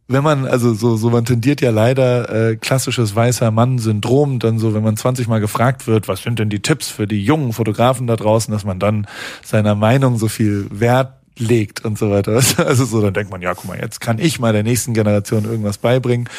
[0.07, 4.73] wenn man, also so, so man tendiert ja leider äh, klassisches weißer Mann-Syndrom, dann so,
[4.73, 8.05] wenn man 20 Mal gefragt wird, was sind denn die Tipps für die jungen Fotografen
[8.05, 9.07] da draußen, dass man dann
[9.43, 12.41] seiner Meinung so viel Wert legt und so weiter.
[12.57, 15.45] Also so, dann denkt man, ja, guck mal, jetzt kann ich mal der nächsten Generation
[15.45, 16.29] irgendwas beibringen.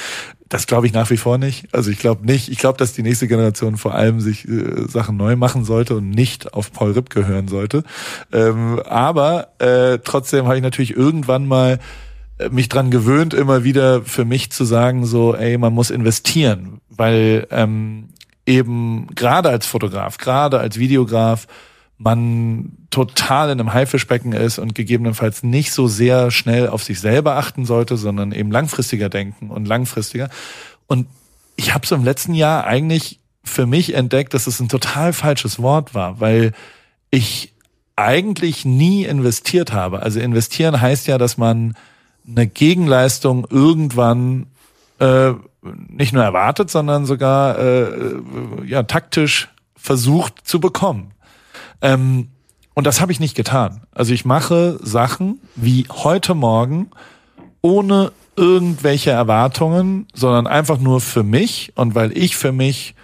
[0.48, 1.74] Das glaube ich nach wie vor nicht.
[1.74, 2.48] Also ich glaube nicht.
[2.48, 6.10] Ich glaube, dass die nächste Generation vor allem sich äh, Sachen neu machen sollte und
[6.10, 7.82] nicht auf Paul Ripke hören sollte.
[8.32, 11.80] Ähm, aber äh, trotzdem habe ich natürlich irgendwann mal
[12.50, 17.46] mich dran gewöhnt, immer wieder für mich zu sagen, so, ey, man muss investieren, weil
[17.50, 18.08] ähm,
[18.44, 21.46] eben gerade als Fotograf, gerade als Videograf,
[21.98, 27.36] man total in einem Haifischbecken ist und gegebenenfalls nicht so sehr schnell auf sich selber
[27.36, 30.28] achten sollte, sondern eben langfristiger denken und langfristiger.
[30.86, 31.06] Und
[31.56, 35.60] ich habe so im letzten Jahr eigentlich für mich entdeckt, dass es ein total falsches
[35.60, 36.52] Wort war, weil
[37.10, 37.54] ich
[37.96, 40.02] eigentlich nie investiert habe.
[40.02, 41.74] Also investieren heißt ja, dass man
[42.28, 44.46] eine Gegenleistung irgendwann
[44.98, 45.32] äh,
[45.88, 47.88] nicht nur erwartet, sondern sogar äh,
[48.66, 51.12] ja taktisch versucht zu bekommen.
[51.80, 52.28] Ähm,
[52.74, 53.82] und das habe ich nicht getan.
[53.92, 56.90] Also ich mache Sachen wie heute Morgen
[57.62, 62.94] ohne irgendwelche Erwartungen, sondern einfach nur für mich und weil ich für mich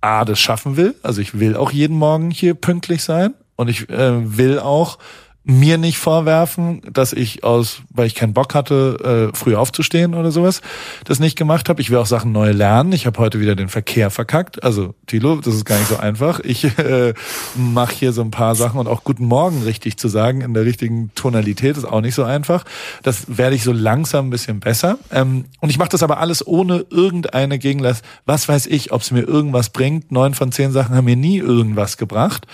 [0.00, 0.94] A, das schaffen will.
[1.02, 4.98] Also ich will auch jeden Morgen hier pünktlich sein und ich äh, will auch
[5.44, 10.30] mir nicht vorwerfen, dass ich aus, weil ich keinen Bock hatte, äh, früh aufzustehen oder
[10.30, 10.60] sowas,
[11.04, 11.80] das nicht gemacht habe.
[11.80, 12.92] Ich will auch Sachen neu lernen.
[12.92, 14.62] Ich habe heute wieder den Verkehr verkackt.
[14.62, 16.40] Also Tilo, das ist gar nicht so einfach.
[16.40, 17.14] Ich äh,
[17.56, 20.64] mache hier so ein paar Sachen und auch Guten Morgen richtig zu sagen in der
[20.64, 22.64] richtigen Tonalität ist auch nicht so einfach.
[23.02, 24.98] Das werde ich so langsam ein bisschen besser.
[25.10, 28.04] Ähm, und ich mache das aber alles ohne irgendeine Gegenlast.
[28.26, 30.12] Was weiß ich, ob es mir irgendwas bringt.
[30.12, 32.46] Neun von zehn Sachen haben mir nie irgendwas gebracht,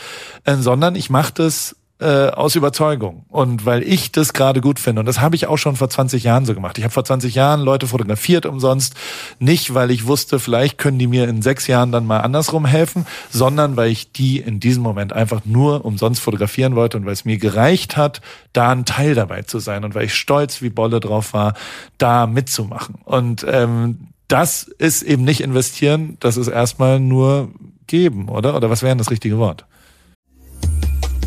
[0.45, 5.01] äh, sondern ich mache das äh, aus Überzeugung und weil ich das gerade gut finde.
[5.01, 6.79] Und das habe ich auch schon vor 20 Jahren so gemacht.
[6.79, 8.95] Ich habe vor 20 Jahren Leute fotografiert umsonst,
[9.41, 13.05] nicht weil ich wusste, vielleicht können die mir in sechs Jahren dann mal andersrum helfen,
[13.31, 17.25] sondern weil ich die in diesem Moment einfach nur umsonst fotografieren wollte und weil es
[17.25, 18.21] mir gereicht hat,
[18.53, 21.55] da ein Teil dabei zu sein und weil ich stolz wie Bolle drauf war,
[21.99, 22.97] da mitzumachen.
[23.05, 27.51] Und ähm, das ist eben nicht investieren, das ist erstmal nur
[27.87, 28.55] geben, oder?
[28.55, 29.65] Oder was wäre das richtige Wort?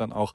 [0.00, 0.34] dann auch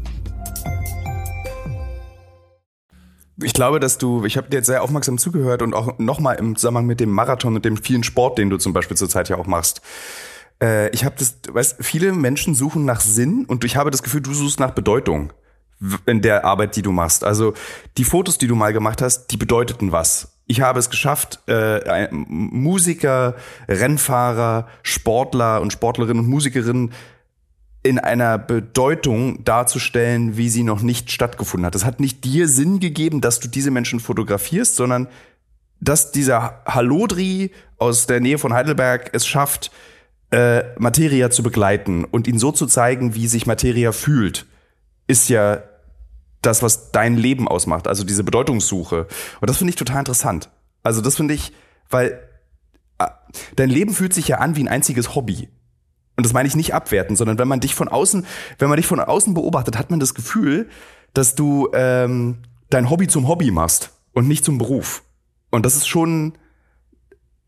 [3.41, 6.55] Ich glaube, dass du, ich habe dir jetzt sehr aufmerksam zugehört und auch nochmal im
[6.55, 9.47] Zusammenhang mit dem Marathon und dem vielen Sport, den du zum Beispiel zurzeit ja auch
[9.47, 9.81] machst.
[10.61, 14.21] Äh, ich habe das, weißt, viele Menschen suchen nach Sinn und ich habe das Gefühl,
[14.21, 15.33] du suchst nach Bedeutung
[16.05, 17.23] in der Arbeit, die du machst.
[17.23, 17.53] Also
[17.97, 20.37] die Fotos, die du mal gemacht hast, die bedeuteten was.
[20.45, 23.35] Ich habe es geschafft, äh, Musiker,
[23.67, 26.91] Rennfahrer, Sportler und Sportlerinnen und Musikerinnen
[27.83, 31.75] in einer Bedeutung darzustellen, wie sie noch nicht stattgefunden hat.
[31.75, 35.07] Es hat nicht dir Sinn gegeben, dass du diese Menschen fotografierst, sondern
[35.79, 39.71] dass dieser Hallodri aus der Nähe von Heidelberg es schafft,
[40.29, 44.45] äh, Materia zu begleiten und ihn so zu zeigen, wie sich Materia fühlt,
[45.07, 45.63] ist ja
[46.41, 49.07] das, was dein Leben ausmacht, also diese Bedeutungssuche.
[49.41, 50.49] Und das finde ich total interessant.
[50.83, 51.51] Also das finde ich,
[51.89, 52.19] weil
[52.99, 53.07] äh,
[53.55, 55.49] dein Leben fühlt sich ja an wie ein einziges Hobby.
[56.17, 58.25] Und das meine ich nicht abwerten, sondern wenn man dich von außen,
[58.59, 60.69] wenn man dich von außen beobachtet, hat man das Gefühl,
[61.13, 62.37] dass du ähm,
[62.69, 65.03] dein Hobby zum Hobby machst und nicht zum Beruf.
[65.49, 66.33] Und das ist schon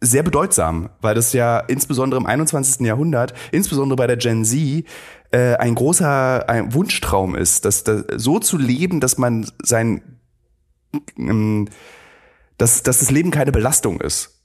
[0.01, 2.85] sehr bedeutsam, weil das ja insbesondere im 21.
[2.85, 4.85] Jahrhundert, insbesondere bei der Gen Z,
[5.31, 10.19] äh, ein großer ein Wunschtraum ist, dass, dass so zu leben, dass man sein,
[11.17, 11.69] ähm,
[12.57, 14.41] dass, dass das Leben keine Belastung ist.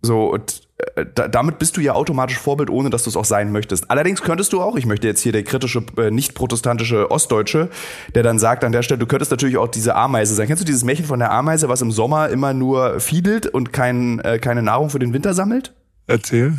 [0.00, 0.68] So, und
[1.14, 3.90] damit bist du ja automatisch Vorbild, ohne dass du es auch sein möchtest.
[3.90, 7.68] Allerdings könntest du auch, ich möchte jetzt hier der kritische, äh, nicht protestantische Ostdeutsche,
[8.14, 10.46] der dann sagt an der Stelle, du könntest natürlich auch diese Ameise sein.
[10.46, 14.20] Kennst du dieses Märchen von der Ameise, was im Sommer immer nur fiedelt und kein,
[14.20, 15.72] äh, keine Nahrung für den Winter sammelt?
[16.06, 16.54] Erzähl.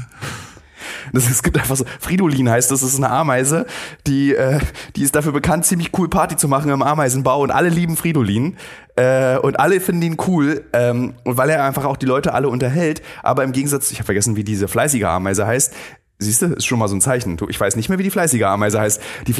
[1.12, 3.66] Das, es gibt einfach so, Fridolin heißt das, das ist eine Ameise,
[4.08, 4.60] die, äh,
[4.96, 8.58] die ist dafür bekannt, ziemlich cool Party zu machen im Ameisenbau und alle lieben Fridolin
[8.96, 12.50] äh, und alle finden ihn cool ähm, und weil er einfach auch die Leute alle
[12.50, 15.74] unterhält, aber im Gegensatz, ich habe vergessen, wie diese fleißige Ameise heißt,
[16.20, 17.38] siehst du, ist schon mal so ein Zeichen.
[17.50, 19.02] Ich weiß nicht mehr, wie die fleißige Ameise heißt.
[19.28, 19.36] Die,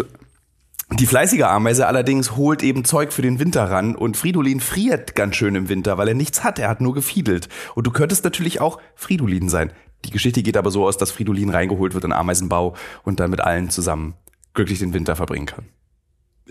[0.92, 5.36] die fleißige Ameise allerdings holt eben Zeug für den Winter ran und Fridolin friert ganz
[5.36, 7.50] schön im Winter, weil er nichts hat, er hat nur gefiedelt.
[7.74, 9.72] Und du könntest natürlich auch Fridolin sein.
[10.06, 13.42] Die Geschichte geht aber so aus, dass Fridolin reingeholt wird in Ameisenbau und dann mit
[13.42, 14.16] allen zusammen
[14.54, 15.66] glücklich den Winter verbringen kann.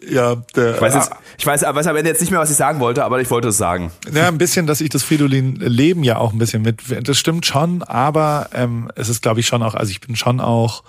[0.08, 2.56] Ja, der, Ich weiß, jetzt, ich weiß, weiß am Ende jetzt nicht mehr, was ich
[2.56, 3.92] sagen wollte, aber ich wollte es sagen.
[4.12, 6.80] Ja, ein bisschen, dass ich das Fridolin-Leben ja auch ein bisschen mit.
[7.06, 10.40] Das stimmt schon, aber ähm, es ist, glaube ich, schon auch, also ich bin schon
[10.40, 10.82] auch,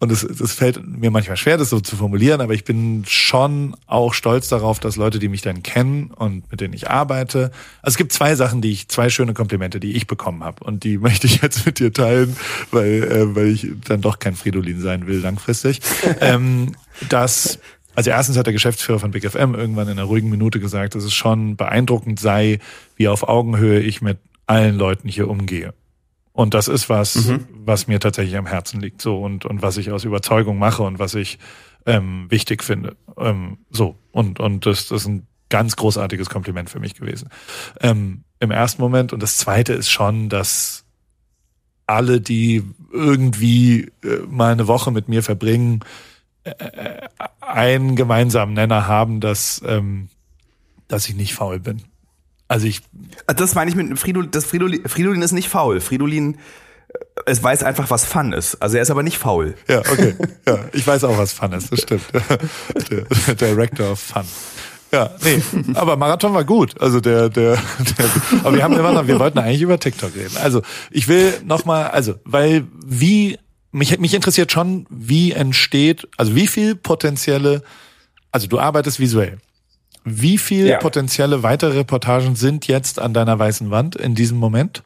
[0.00, 3.76] und es, es fällt mir manchmal schwer, das so zu formulieren, aber ich bin schon
[3.86, 7.52] auch stolz darauf, dass Leute, die mich dann kennen und mit denen ich arbeite.
[7.80, 10.62] Also es gibt zwei Sachen, die ich, zwei schöne Komplimente, die ich bekommen habe.
[10.64, 12.36] Und die möchte ich jetzt mit dir teilen,
[12.70, 15.80] weil, äh, weil ich dann doch kein Fridolin sein will langfristig.
[16.20, 16.74] ähm,
[17.08, 17.58] dass
[17.96, 21.04] also erstens hat der Geschäftsführer von Big FM irgendwann in einer ruhigen Minute gesagt, dass
[21.04, 22.58] es schon beeindruckend sei,
[22.96, 25.72] wie auf Augenhöhe ich mit allen Leuten hier umgehe.
[26.34, 27.46] Und das ist was, mhm.
[27.64, 30.98] was mir tatsächlich am Herzen liegt, so und und was ich aus Überzeugung mache und
[30.98, 31.38] was ich
[31.86, 32.96] ähm, wichtig finde.
[33.16, 37.28] Ähm, so und und das, das ist ein ganz großartiges Kompliment für mich gewesen
[37.80, 39.12] ähm, im ersten Moment.
[39.12, 40.84] Und das Zweite ist schon, dass
[41.86, 45.84] alle, die irgendwie äh, mal eine Woche mit mir verbringen,
[46.42, 46.54] äh,
[47.40, 50.08] einen gemeinsamen Nenner haben, dass, ähm,
[50.88, 51.82] dass ich nicht faul bin.
[52.54, 52.82] Also ich.
[53.26, 55.80] Das meine ich mit Fridolin, das Fridolin, Fridolin ist nicht faul.
[55.80, 58.62] Fridolin, äh, es weiß einfach, was Fun ist.
[58.62, 59.56] Also er ist aber nicht faul.
[59.66, 60.14] Ja, okay.
[60.46, 62.04] Ja, ich weiß auch, was Fun ist, das stimmt.
[63.26, 64.22] der Director of Fun.
[64.92, 65.42] Ja, nee,
[65.74, 66.80] aber Marathon war gut.
[66.80, 67.58] Also der, der,
[67.98, 68.10] der
[68.44, 70.36] aber wir haben immer noch, wir wollten eigentlich über TikTok reden.
[70.36, 73.36] Also ich will nochmal, also, weil wie
[73.72, 77.64] mich, mich interessiert schon, wie entsteht, also wie viel potenzielle,
[78.30, 79.38] also du arbeitest visuell.
[80.04, 80.78] Wie viel ja.
[80.78, 84.82] potenzielle weitere Reportagen sind jetzt an deiner weißen Wand in diesem Moment?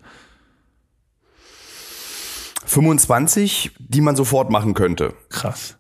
[2.67, 5.15] 25, die man sofort machen könnte.
[5.31, 5.77] Krass.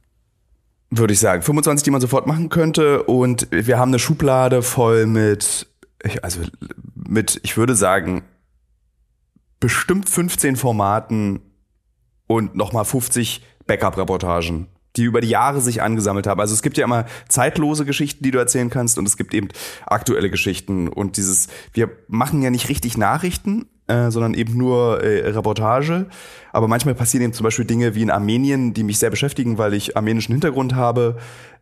[0.91, 1.43] Würde ich sagen.
[1.43, 3.03] 25, die man sofort machen könnte.
[3.05, 5.67] Und wir haben eine Schublade voll mit,
[6.23, 6.41] also
[6.95, 8.25] mit, ich würde sagen,
[9.61, 11.43] bestimmt 15 Formaten,
[12.29, 16.41] und nochmal 50 Backup-Reportagen, die über die Jahre sich angesammelt haben.
[16.41, 19.49] Also es gibt ja immer zeitlose Geschichten, die du erzählen kannst und es gibt eben
[19.87, 25.31] aktuelle Geschichten und dieses, wir machen ja nicht richtig Nachrichten, äh, sondern eben nur äh,
[25.31, 26.07] Reportage.
[26.53, 29.75] Aber manchmal passieren eben zum Beispiel Dinge wie in Armenien, die mich sehr beschäftigen, weil
[29.75, 31.17] ich armenischen Hintergrund habe.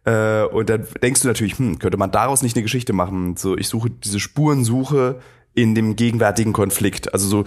[0.05, 3.37] Äh, und dann denkst du natürlich, hm, könnte man daraus nicht eine Geschichte machen?
[3.37, 5.21] So, ich suche diese Spurensuche
[5.55, 7.13] in dem gegenwärtigen Konflikt.
[7.13, 7.45] Also so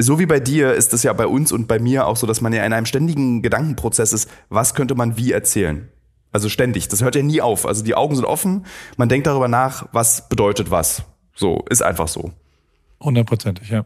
[0.00, 2.40] so wie bei dir ist es ja bei uns und bei mir auch so, dass
[2.40, 5.88] man ja in einem ständigen Gedankenprozess ist, was könnte man wie erzählen?
[6.32, 6.88] Also ständig.
[6.88, 7.66] Das hört ja nie auf.
[7.66, 8.66] Also die Augen sind offen.
[8.96, 11.02] Man denkt darüber nach, was bedeutet was.
[11.34, 12.32] So, ist einfach so.
[13.00, 13.84] Hundertprozentig, ja.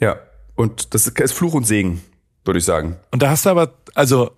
[0.00, 0.16] Ja.
[0.54, 2.00] Und das ist Fluch und Segen,
[2.44, 2.96] würde ich sagen.
[3.10, 4.30] Und da hast du aber, also,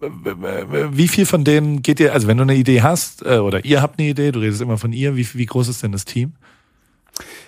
[0.00, 3.82] wie viel von denen geht dir, also wenn du eine Idee hast, äh, oder ihr
[3.82, 6.34] habt eine Idee, du redest immer von ihr, wie, wie groß ist denn das Team?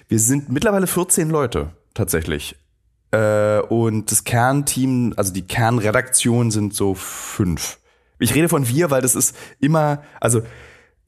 [0.09, 2.57] Wir sind mittlerweile 14 Leute, tatsächlich.
[3.13, 7.79] Äh, und das Kernteam, also die Kernredaktion sind so fünf.
[8.19, 10.43] Ich rede von wir, weil das ist immer, also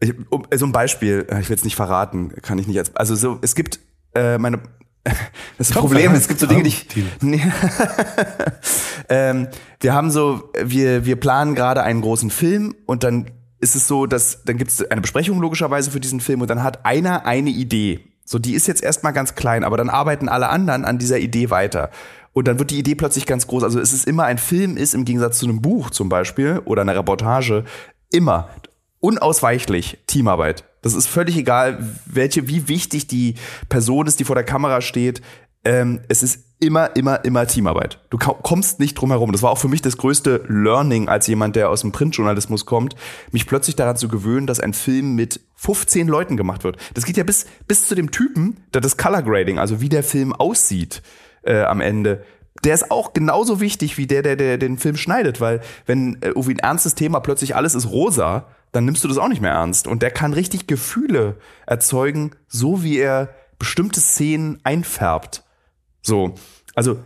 [0.01, 2.97] ich, um, so ein Beispiel, äh, ich will es nicht verraten, kann ich nicht als,
[2.97, 3.79] also so, es gibt
[4.15, 4.61] äh, meine,
[5.59, 6.87] das Komm, Problem, es gibt so Dinge, die ich,
[7.21, 7.43] nee,
[9.09, 9.49] ähm,
[9.81, 13.31] wir haben so, wir, wir planen gerade einen großen Film und dann
[13.61, 16.65] ist es so, dass dann gibt es eine Besprechung logischerweise für diesen Film und dann
[16.65, 20.49] hat einer eine Idee so, die ist jetzt erstmal ganz klein, aber dann arbeiten alle
[20.49, 21.91] anderen an dieser Idee weiter.
[22.33, 23.63] Und dann wird die Idee plötzlich ganz groß.
[23.63, 26.83] Also es ist immer ein Film, ist im Gegensatz zu einem Buch zum Beispiel oder
[26.83, 27.65] einer Reportage
[28.11, 28.49] immer
[29.01, 30.65] unausweichlich Teamarbeit.
[30.81, 33.35] Das ist völlig egal, welche, wie wichtig die
[33.69, 35.23] Person ist, die vor der Kamera steht.
[35.65, 37.99] Ähm, es ist immer, immer, immer Teamarbeit.
[38.11, 39.33] Du kommst nicht drum herum.
[39.33, 42.95] Das war auch für mich das größte Learning als jemand, der aus dem Printjournalismus kommt,
[43.33, 46.77] mich plötzlich daran zu gewöhnen, dass ein Film mit 15 Leuten gemacht wird.
[46.95, 50.05] Das geht ja bis, bis zu dem Typen, der das Color Grading, also wie der
[50.05, 51.03] Film aussieht
[51.43, 52.25] äh, am Ende.
[52.65, 56.29] Der ist auch genauso wichtig wie der, der, der den Film schneidet, weil wenn äh,
[56.29, 59.53] irgendwie ein ernstes Thema plötzlich alles ist rosa, dann nimmst du das auch nicht mehr
[59.53, 59.87] ernst.
[59.87, 61.37] Und der kann richtig Gefühle
[61.67, 65.45] erzeugen, so wie er bestimmte Szenen einfärbt.
[66.03, 66.35] So,
[66.75, 67.03] also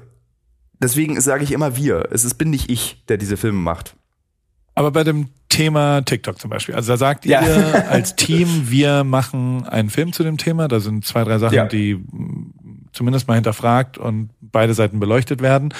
[0.80, 2.09] deswegen sage ich immer wir.
[2.11, 3.94] Es ist, bin nicht ich, der diese Filme macht.
[4.74, 7.42] Aber bei dem Thema TikTok zum Beispiel, also da sagt ja.
[7.42, 10.68] ihr als Team, wir machen einen Film zu dem Thema.
[10.68, 11.66] Da sind zwei, drei Sachen, ja.
[11.66, 11.99] die
[12.92, 15.72] zumindest mal hinterfragt und beide Seiten beleuchtet werden.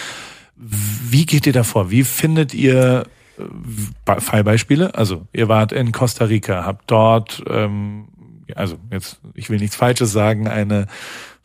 [0.57, 1.91] Wie geht ihr davor?
[1.91, 3.05] Wie findet ihr
[3.39, 4.95] äh, Fallbeispiele?
[4.95, 8.09] Also ihr wart in Costa Rica, habt dort, ähm,
[8.55, 10.87] also jetzt, ich will nichts Falsches sagen, eine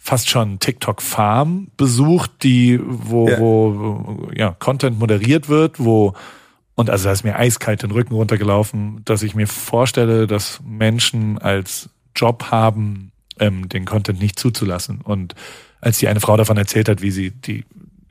[0.03, 3.39] fast schon TikTok-Farm besucht, die, wo, ja.
[3.39, 6.15] wo ja, Content moderiert wird, wo
[6.73, 11.37] und also da ist mir eiskalt den Rücken runtergelaufen, dass ich mir vorstelle, dass Menschen
[11.37, 15.01] als Job haben, ähm, den Content nicht zuzulassen.
[15.01, 15.35] Und
[15.79, 17.65] als die eine Frau davon erzählt hat, wie sie die,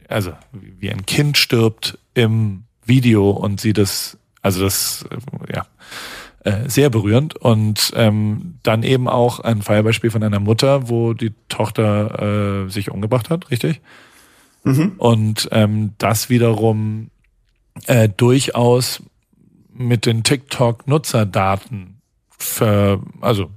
[0.09, 5.66] also wie ein Kind stirbt im Video und sie das, also das, äh, ja,
[6.45, 7.36] äh, sehr berührend.
[7.36, 12.91] Und ähm, dann eben auch ein Fallbeispiel von einer Mutter, wo die Tochter äh, sich
[12.91, 13.80] umgebracht hat, richtig?
[14.64, 14.93] Mhm.
[14.99, 17.11] Und ähm, das wiederum
[17.86, 19.03] äh, durchaus
[19.72, 22.01] mit den TikTok-Nutzerdaten
[22.38, 23.51] für, also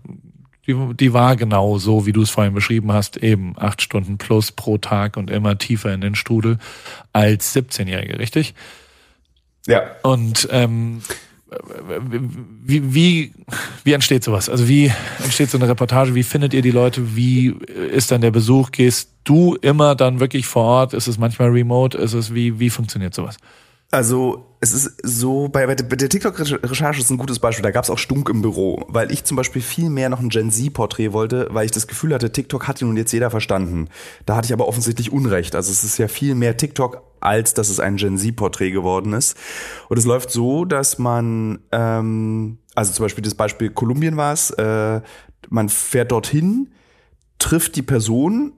[0.68, 4.52] die, die war genau so, wie du es vorhin beschrieben hast, eben acht Stunden plus
[4.52, 6.58] pro Tag und immer tiefer in den Strudel
[7.12, 8.54] als 17-Jährige, richtig?
[9.68, 9.82] Ja.
[10.04, 11.02] Und ähm,
[12.64, 13.34] wie, wie,
[13.84, 14.49] wie entsteht sowas?
[14.49, 14.91] Also wie
[15.24, 16.16] entsteht so eine Reportage?
[16.16, 17.16] Wie findet ihr die Leute?
[17.16, 17.56] Wie
[17.91, 18.72] ist dann der Besuch?
[18.72, 20.93] Gehst du immer dann wirklich vor Ort?
[20.93, 21.97] Ist es manchmal remote?
[21.97, 23.38] Ist es wie, wie funktioniert sowas?
[23.94, 27.91] Also es ist so, bei, bei der TikTok-Recherche ist ein gutes Beispiel, da gab es
[27.91, 31.48] auch Stunk im Büro, weil ich zum Beispiel viel mehr noch ein Gen Z-Porträt wollte,
[31.52, 33.89] weil ich das Gefühl hatte, TikTok hat ihn nun jetzt jeder verstanden.
[34.26, 35.54] Da hatte ich aber offensichtlich Unrecht.
[35.54, 39.38] Also es ist ja viel mehr TikTok, als dass es ein Gen Z-Porträt geworden ist.
[39.89, 44.50] Und es läuft so, dass man, ähm, also zum Beispiel das Beispiel Kolumbien war es,
[44.50, 45.02] äh,
[45.50, 46.72] man fährt dorthin,
[47.38, 48.54] trifft die Person,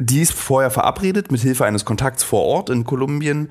[0.00, 3.50] die ist vorher verabredet mit Hilfe eines Kontakts vor Ort in Kolumbien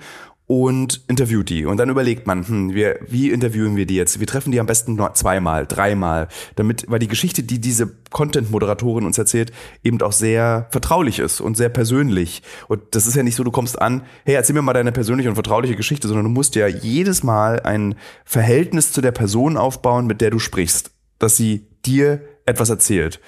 [0.50, 1.68] und interviewt die.
[1.68, 4.20] Und dann überlegt man, hm, wir, wie interviewen wir die jetzt?
[4.20, 9.20] Wir treffen die am besten zweimal, dreimal, damit, weil die Geschichte, die diese Content-Moderatorin uns
[9.20, 9.52] erzählt,
[9.84, 12.42] eben auch sehr vertraulich ist und sehr persönlich.
[12.68, 15.30] Und das ist ja nicht so, du kommst an, hey, erzähl mir mal deine persönliche
[15.30, 17.94] und vertrauliche Geschichte, sondern du musst ja jedes Mal ein
[18.26, 20.90] Verhältnis zu der Person aufbauen, mit der du sprichst,
[21.20, 23.20] dass sie dir etwas erzählt.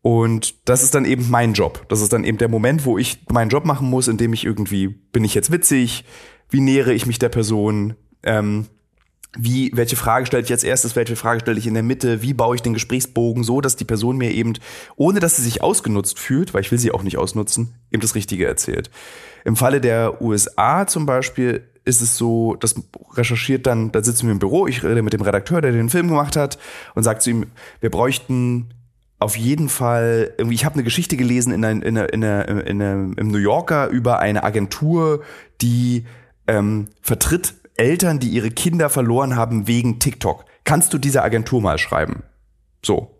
[0.00, 1.86] Und das ist dann eben mein Job.
[1.88, 4.44] Das ist dann eben der Moment, wo ich meinen Job machen muss, in dem ich
[4.44, 6.04] irgendwie, bin ich jetzt witzig?
[6.56, 7.96] Wie nähere ich mich der Person?
[8.22, 8.64] Ähm,
[9.36, 12.32] wie, welche Frage stelle ich als erstes, welche Frage stelle ich in der Mitte, wie
[12.32, 14.54] baue ich den Gesprächsbogen so, dass die Person mir eben,
[14.96, 18.14] ohne dass sie sich ausgenutzt fühlt, weil ich will sie auch nicht ausnutzen, eben das
[18.14, 18.90] Richtige erzählt.
[19.44, 22.74] Im Falle der USA zum Beispiel ist es so, das
[23.12, 26.08] recherchiert dann, da sitzen wir im Büro, ich rede mit dem Redakteur, der den Film
[26.08, 26.56] gemacht hat
[26.94, 27.44] und sagt zu ihm,
[27.80, 28.70] wir bräuchten
[29.18, 32.66] auf jeden Fall, irgendwie, ich habe eine Geschichte gelesen in, einer, in, einer, in, einer,
[32.66, 35.22] in einer, im New Yorker über eine Agentur,
[35.60, 36.06] die
[36.46, 40.44] ähm, vertritt Eltern, die ihre Kinder verloren haben wegen TikTok.
[40.64, 42.22] Kannst du diese Agentur mal schreiben?
[42.84, 43.15] So.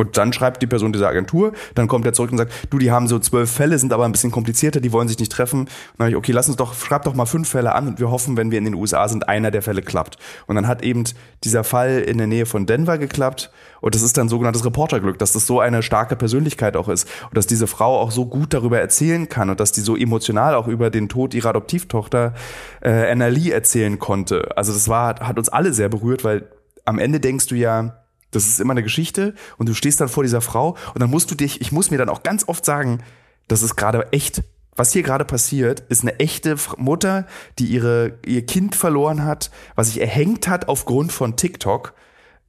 [0.00, 2.90] Und dann schreibt die Person dieser Agentur, dann kommt er zurück und sagt, du, die
[2.90, 5.60] haben so zwölf Fälle, sind aber ein bisschen komplizierter, die wollen sich nicht treffen.
[5.60, 8.00] Und dann habe ich, okay, lass uns doch, schreib doch mal fünf Fälle an und
[8.00, 10.16] wir hoffen, wenn wir in den USA sind, einer der Fälle klappt.
[10.46, 11.04] Und dann hat eben
[11.44, 13.50] dieser Fall in der Nähe von Denver geklappt.
[13.82, 17.06] Und das ist dann sogenanntes Reporterglück, dass das so eine starke Persönlichkeit auch ist.
[17.28, 20.54] Und dass diese Frau auch so gut darüber erzählen kann und dass die so emotional
[20.54, 22.32] auch über den Tod ihrer Adoptivtochter
[22.80, 24.56] äh, Anna Lee erzählen konnte.
[24.56, 26.48] Also das war, hat uns alle sehr berührt, weil
[26.86, 28.00] am Ende denkst du ja,
[28.30, 31.30] das ist immer eine Geschichte und du stehst dann vor dieser Frau und dann musst
[31.30, 33.02] du dich, ich muss mir dann auch ganz oft sagen,
[33.48, 34.42] das ist gerade echt.
[34.76, 37.26] Was hier gerade passiert, ist eine echte Mutter,
[37.58, 41.92] die ihre, ihr Kind verloren hat, was sich erhängt hat aufgrund von TikTok.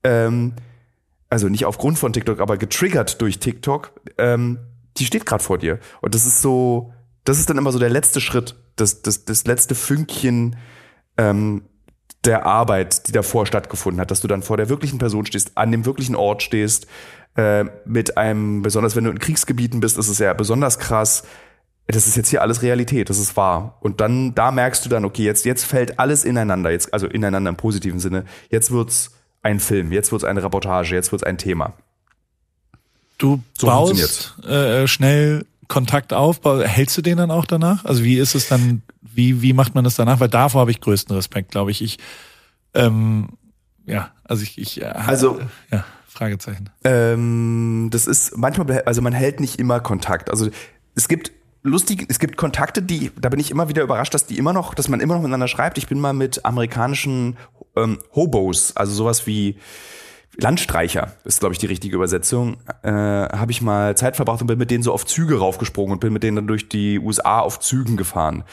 [0.03, 0.53] Ähm,
[1.29, 3.91] also nicht aufgrund von TikTok, aber getriggert durch TikTok.
[4.17, 4.59] Ähm,
[4.97, 5.79] die steht gerade vor dir.
[6.01, 9.45] Und das ist so, das ist dann immer so der letzte Schritt, das, das, das
[9.45, 10.55] letzte Fünkchen
[11.17, 11.63] ähm,
[12.25, 15.71] der Arbeit, die davor stattgefunden hat, dass du dann vor der wirklichen Person stehst, an
[15.71, 16.87] dem wirklichen Ort stehst,
[17.35, 21.23] äh, mit einem, besonders wenn du in Kriegsgebieten bist, ist es ja besonders krass.
[21.87, 23.77] Das ist jetzt hier alles Realität, das ist wahr.
[23.81, 27.49] Und dann, da merkst du dann, okay, jetzt, jetzt fällt alles ineinander, jetzt, also ineinander
[27.49, 28.25] im positiven Sinne.
[28.49, 29.11] Jetzt wird's
[29.41, 31.73] ein Film, jetzt wird's eine Reportage, jetzt wird's ein Thema.
[33.17, 37.85] Du so baust äh, schnell Kontakt auf, hältst du den dann auch danach?
[37.85, 38.83] Also wie ist es dann
[39.15, 40.19] wie, wie macht man das danach?
[40.19, 41.81] Weil davor habe ich größten Respekt, glaube ich.
[41.81, 41.97] Ich,
[42.73, 43.29] ähm,
[43.85, 45.39] ja, also ich, ich äh, also
[45.71, 46.69] ja, Fragezeichen.
[46.83, 50.29] Ähm, das ist manchmal, also man hält nicht immer Kontakt.
[50.29, 50.49] Also
[50.95, 51.31] es gibt
[51.63, 54.73] lustig, es gibt Kontakte, die, da bin ich immer wieder überrascht, dass die immer noch,
[54.73, 55.77] dass man immer noch miteinander schreibt.
[55.77, 57.37] Ich bin mal mit amerikanischen
[57.75, 59.57] ähm, Hobos, also sowas wie
[60.37, 64.57] Landstreicher ist, glaube ich, die richtige Übersetzung, äh, habe ich mal Zeit verbracht und bin
[64.57, 67.59] mit denen so auf Züge raufgesprungen und bin mit denen dann durch die USA auf
[67.59, 68.43] Zügen gefahren.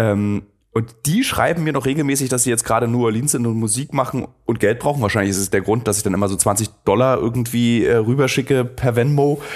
[0.00, 0.42] Ähm,
[0.72, 3.92] und die schreiben mir noch regelmäßig, dass sie jetzt gerade New Orleans sind und Musik
[3.92, 5.02] machen und Geld brauchen.
[5.02, 8.64] Wahrscheinlich ist es der Grund, dass ich dann immer so 20 Dollar irgendwie äh, rüberschicke
[8.64, 9.40] per Venmo.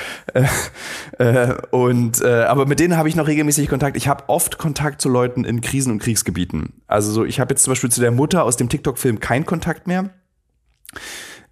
[1.17, 3.97] Äh, äh, und äh, aber mit denen habe ich noch regelmäßig Kontakt.
[3.97, 6.83] Ich habe oft Kontakt zu Leuten in Krisen- und Kriegsgebieten.
[6.89, 9.87] Also so, ich habe jetzt zum Beispiel zu der Mutter aus dem TikTok-Film keinen Kontakt
[9.87, 10.11] mehr.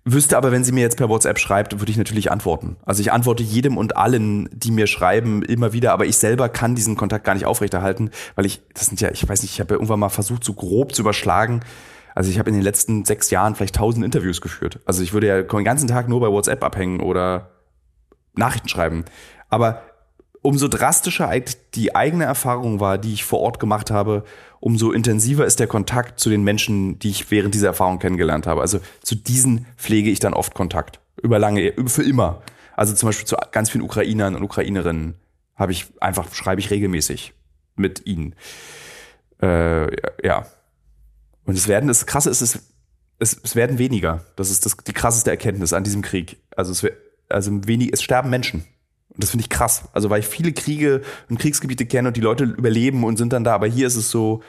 [0.05, 2.77] Wüsste aber, wenn sie mir jetzt per WhatsApp schreibt, würde ich natürlich antworten.
[2.85, 6.75] Also ich antworte jedem und allen, die mir schreiben, immer wieder, aber ich selber kann
[6.75, 9.75] diesen Kontakt gar nicht aufrechterhalten, weil ich, das sind ja, ich weiß nicht, ich habe
[9.75, 11.61] ja irgendwann mal versucht, so grob zu überschlagen.
[12.17, 14.81] Also ich habe in den letzten sechs Jahren vielleicht tausend Interviews geführt.
[14.87, 17.51] Also ich würde ja den ganzen Tag nur bei WhatsApp abhängen oder
[18.35, 19.05] Nachrichten schreiben.
[19.51, 19.83] Aber
[20.43, 24.25] umso drastischer eigentlich die eigene Erfahrung war, die ich vor Ort gemacht habe,
[24.61, 28.61] umso intensiver ist der Kontakt zu den Menschen, die ich während dieser Erfahrung kennengelernt habe.
[28.61, 31.01] Also zu diesen pflege ich dann oft Kontakt.
[31.23, 32.43] Über lange, für immer.
[32.77, 35.15] Also zum Beispiel zu ganz vielen Ukrainern und Ukrainerinnen
[35.55, 37.35] habe ich einfach, schreibe ich regelmäßig
[37.77, 38.35] mit ihnen.
[39.41, 39.87] Äh,
[40.27, 40.47] ja.
[41.45, 42.61] Und es werden, das Krasse ist, es,
[43.19, 44.25] es, es werden weniger.
[44.37, 46.39] Das ist das, die krasseste Erkenntnis an diesem Krieg.
[46.57, 46.87] Also es,
[47.29, 48.65] also wenig, es sterben Menschen.
[49.15, 49.85] Und das finde ich krass.
[49.93, 53.45] Also weil ich viele Kriege und Kriegsgebiete kenne und die Leute überleben und sind dann
[53.45, 53.55] da.
[53.55, 54.43] Aber hier ist es so,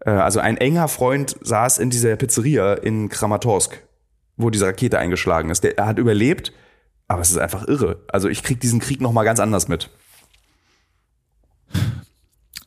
[0.00, 3.82] äh, also ein enger Freund saß in dieser Pizzeria in Kramatorsk,
[4.36, 5.64] wo diese Rakete eingeschlagen ist.
[5.64, 6.52] Der, er hat überlebt,
[7.08, 8.00] aber es ist einfach irre.
[8.08, 9.88] Also ich krieg diesen Krieg noch mal ganz anders mit.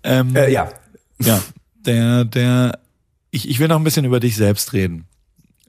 [0.04, 0.72] Ähm, Äh, ja.
[1.20, 1.42] Ja,
[1.86, 2.80] der, der,
[3.32, 5.06] ich, ich will noch ein bisschen über dich selbst reden.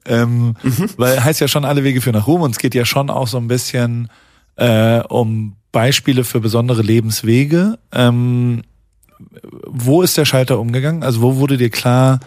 [0.05, 0.55] Ähm,
[0.97, 3.27] Weil heißt ja schon alle Wege führen nach Ruhm und es geht ja schon auch
[3.27, 4.09] so ein bisschen
[4.55, 7.77] äh, um Beispiele für besondere Lebenswege.
[7.91, 8.63] Ähm,
[9.67, 11.03] wo ist der Schalter umgegangen?
[11.03, 12.19] Also wo wurde dir klar,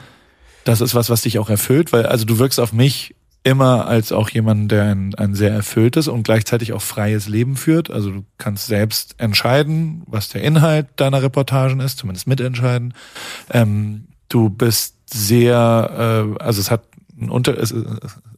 [0.62, 1.92] das ist was, was dich auch erfüllt?
[1.92, 6.06] Weil also du wirkst auf mich immer als auch jemand, der ein, ein sehr erfülltes
[6.06, 7.90] und gleichzeitig auch freies Leben führt.
[7.90, 12.94] Also du kannst selbst entscheiden, was der Inhalt deiner Reportagen ist, zumindest mitentscheiden.
[13.50, 16.84] Ähm, du bist sehr, äh, also es hat
[17.20, 17.74] ein Unter, es,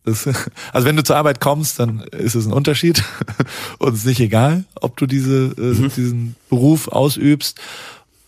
[0.04, 3.04] also wenn du zur Arbeit kommst, dann ist es ein Unterschied
[3.78, 7.60] und es ist nicht egal, ob du diese, äh, diesen Beruf ausübst.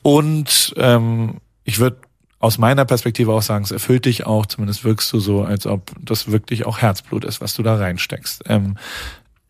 [0.02, 1.96] Und ähm, ich würde
[2.38, 5.92] aus meiner Perspektive auch sagen, es erfüllt dich auch, zumindest wirkst du so, als ob
[6.00, 8.42] das wirklich auch Herzblut ist, was du da reinsteckst.
[8.46, 8.76] Ähm,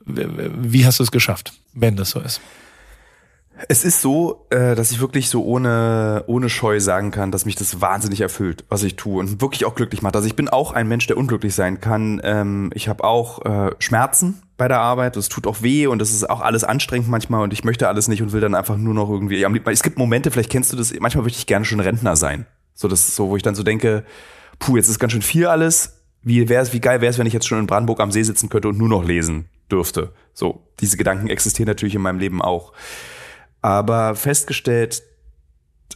[0.07, 2.41] wie hast du es geschafft, wenn das so ist?
[3.69, 7.55] Es ist so, äh, dass ich wirklich so ohne, ohne Scheu sagen kann, dass mich
[7.55, 10.17] das wahnsinnig erfüllt, was ich tue und wirklich auch glücklich macht.
[10.17, 12.21] Also ich bin auch ein Mensch, der unglücklich sein kann.
[12.25, 15.17] Ähm, ich habe auch äh, Schmerzen bei der Arbeit.
[15.17, 18.09] Es tut auch weh und es ist auch alles anstrengend manchmal und ich möchte alles
[18.09, 19.45] nicht und will dann einfach nur noch irgendwie.
[19.71, 20.93] Es gibt Momente, vielleicht kennst du das.
[20.99, 22.47] Manchmal möchte ich gerne schon Rentner sein.
[22.75, 24.05] So das ist so, wo ich dann so denke,
[24.59, 26.01] puh, jetzt ist ganz schön viel alles.
[26.23, 28.49] Wie wär's, wie geil wäre es, wenn ich jetzt schon in Brandenburg am See sitzen
[28.49, 30.13] könnte und nur noch lesen dürfte.
[30.33, 32.73] So diese Gedanken existieren natürlich in meinem Leben auch
[33.65, 35.03] aber festgestellt,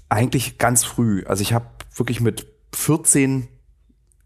[0.09, 1.23] eigentlich ganz früh.
[1.27, 3.47] Also ich habe wirklich mit 14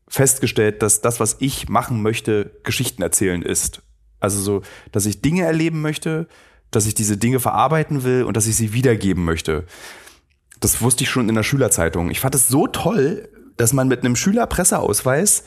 [0.06, 3.82] festgestellt, dass das, was ich machen möchte, Geschichten erzählen ist.
[4.20, 4.62] Also so,
[4.92, 6.28] dass ich Dinge erleben möchte,
[6.70, 9.66] dass ich diese Dinge verarbeiten will und dass ich sie wiedergeben möchte.
[10.60, 12.12] Das wusste ich schon in der Schülerzeitung.
[12.12, 15.46] Ich fand es so toll, dass man mit einem Schülerpresseausweis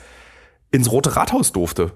[0.70, 1.94] ins Rote Rathaus durfte.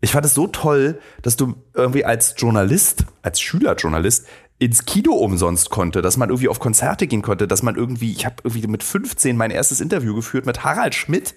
[0.00, 4.26] Ich fand es so toll, dass du irgendwie als Journalist, als Schülerjournalist
[4.58, 8.24] ins Kino umsonst konnte, dass man irgendwie auf Konzerte gehen konnte, dass man irgendwie, ich
[8.24, 11.34] habe irgendwie mit 15 mein erstes Interview geführt mit Harald Schmidt.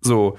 [0.00, 0.36] So,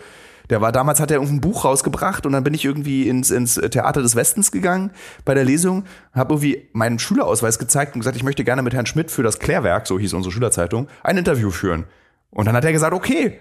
[0.49, 3.55] der war damals, hat er irgendein Buch rausgebracht und dann bin ich irgendwie ins, ins
[3.55, 4.91] Theater des Westens gegangen
[5.23, 8.85] bei der Lesung, habe irgendwie meinen Schülerausweis gezeigt und gesagt, ich möchte gerne mit Herrn
[8.85, 11.85] Schmidt für das Klärwerk, so hieß unsere Schülerzeitung, ein Interview führen.
[12.29, 13.39] Und dann hat er gesagt, okay.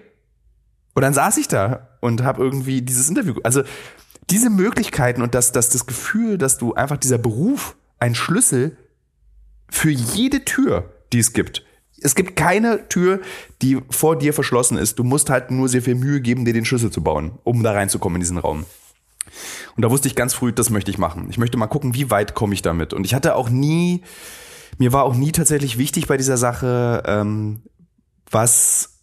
[0.94, 3.62] Und dann saß ich da und habe irgendwie dieses Interview, also
[4.30, 8.76] diese Möglichkeiten und das, das, das Gefühl, dass du einfach dieser Beruf ein Schlüssel
[9.70, 11.64] für jede Tür, die es gibt.
[12.02, 13.22] Es gibt keine Tür,
[13.62, 14.98] die vor dir verschlossen ist.
[14.98, 17.72] Du musst halt nur sehr viel Mühe geben, dir den Schlüssel zu bauen, um da
[17.72, 18.66] reinzukommen in diesen Raum.
[19.74, 21.28] Und da wusste ich ganz früh, das möchte ich machen.
[21.30, 22.92] Ich möchte mal gucken, wie weit komme ich damit.
[22.92, 24.02] Und ich hatte auch nie,
[24.76, 27.62] mir war auch nie tatsächlich wichtig bei dieser Sache, ähm,
[28.30, 28.93] was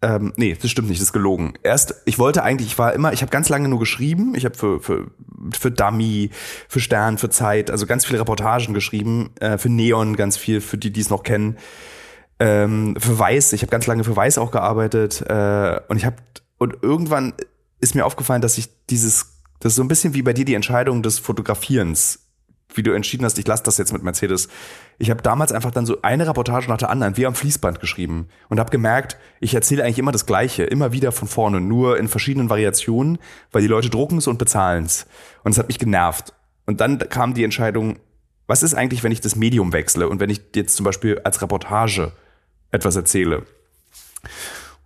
[0.00, 1.54] ähm, nee, das stimmt nicht, das ist gelogen.
[1.62, 4.34] Erst, ich wollte eigentlich, ich war immer, ich habe ganz lange nur geschrieben.
[4.36, 5.10] Ich habe für, für,
[5.52, 6.30] für Dummy,
[6.68, 10.78] für Stern, für Zeit, also ganz viele Reportagen geschrieben, äh, für Neon ganz viel, für
[10.78, 11.58] die, die es noch kennen.
[12.38, 15.22] Ähm, für Weiß, ich habe ganz lange für Weiß auch gearbeitet.
[15.22, 16.16] Äh, und ich habe,
[16.58, 17.34] und irgendwann
[17.80, 20.54] ist mir aufgefallen, dass ich dieses, das ist so ein bisschen wie bei dir die
[20.54, 22.27] Entscheidung des Fotografierens
[22.74, 24.48] wie du entschieden hast, ich lasse das jetzt mit Mercedes.
[24.98, 28.28] Ich habe damals einfach dann so eine Reportage nach der anderen wie am Fließband geschrieben
[28.48, 32.08] und habe gemerkt, ich erzähle eigentlich immer das Gleiche, immer wieder von vorne, nur in
[32.08, 33.18] verschiedenen Variationen,
[33.52, 35.06] weil die Leute drucken es und bezahlen es.
[35.44, 36.34] Und es hat mich genervt.
[36.66, 37.98] Und dann kam die Entscheidung,
[38.46, 41.40] was ist eigentlich, wenn ich das Medium wechsle und wenn ich jetzt zum Beispiel als
[41.40, 42.12] Reportage
[42.70, 43.44] etwas erzähle?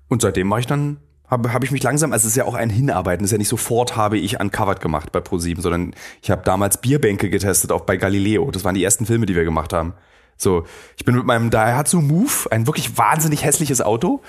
[0.09, 0.99] Und seitdem mache ich dann
[1.33, 3.39] habe hab ich mich langsam, also es ist ja auch ein Hinarbeiten, es ist ja
[3.39, 7.81] nicht sofort habe ich Uncovered gemacht bei Pro7, sondern ich habe damals Bierbänke getestet, auch
[7.81, 8.51] bei Galileo.
[8.51, 9.95] Das waren die ersten Filme, die wir gemacht haben.
[10.37, 10.67] So,
[10.99, 14.21] ich bin mit meinem Daihatsu Move, ein wirklich wahnsinnig hässliches Auto,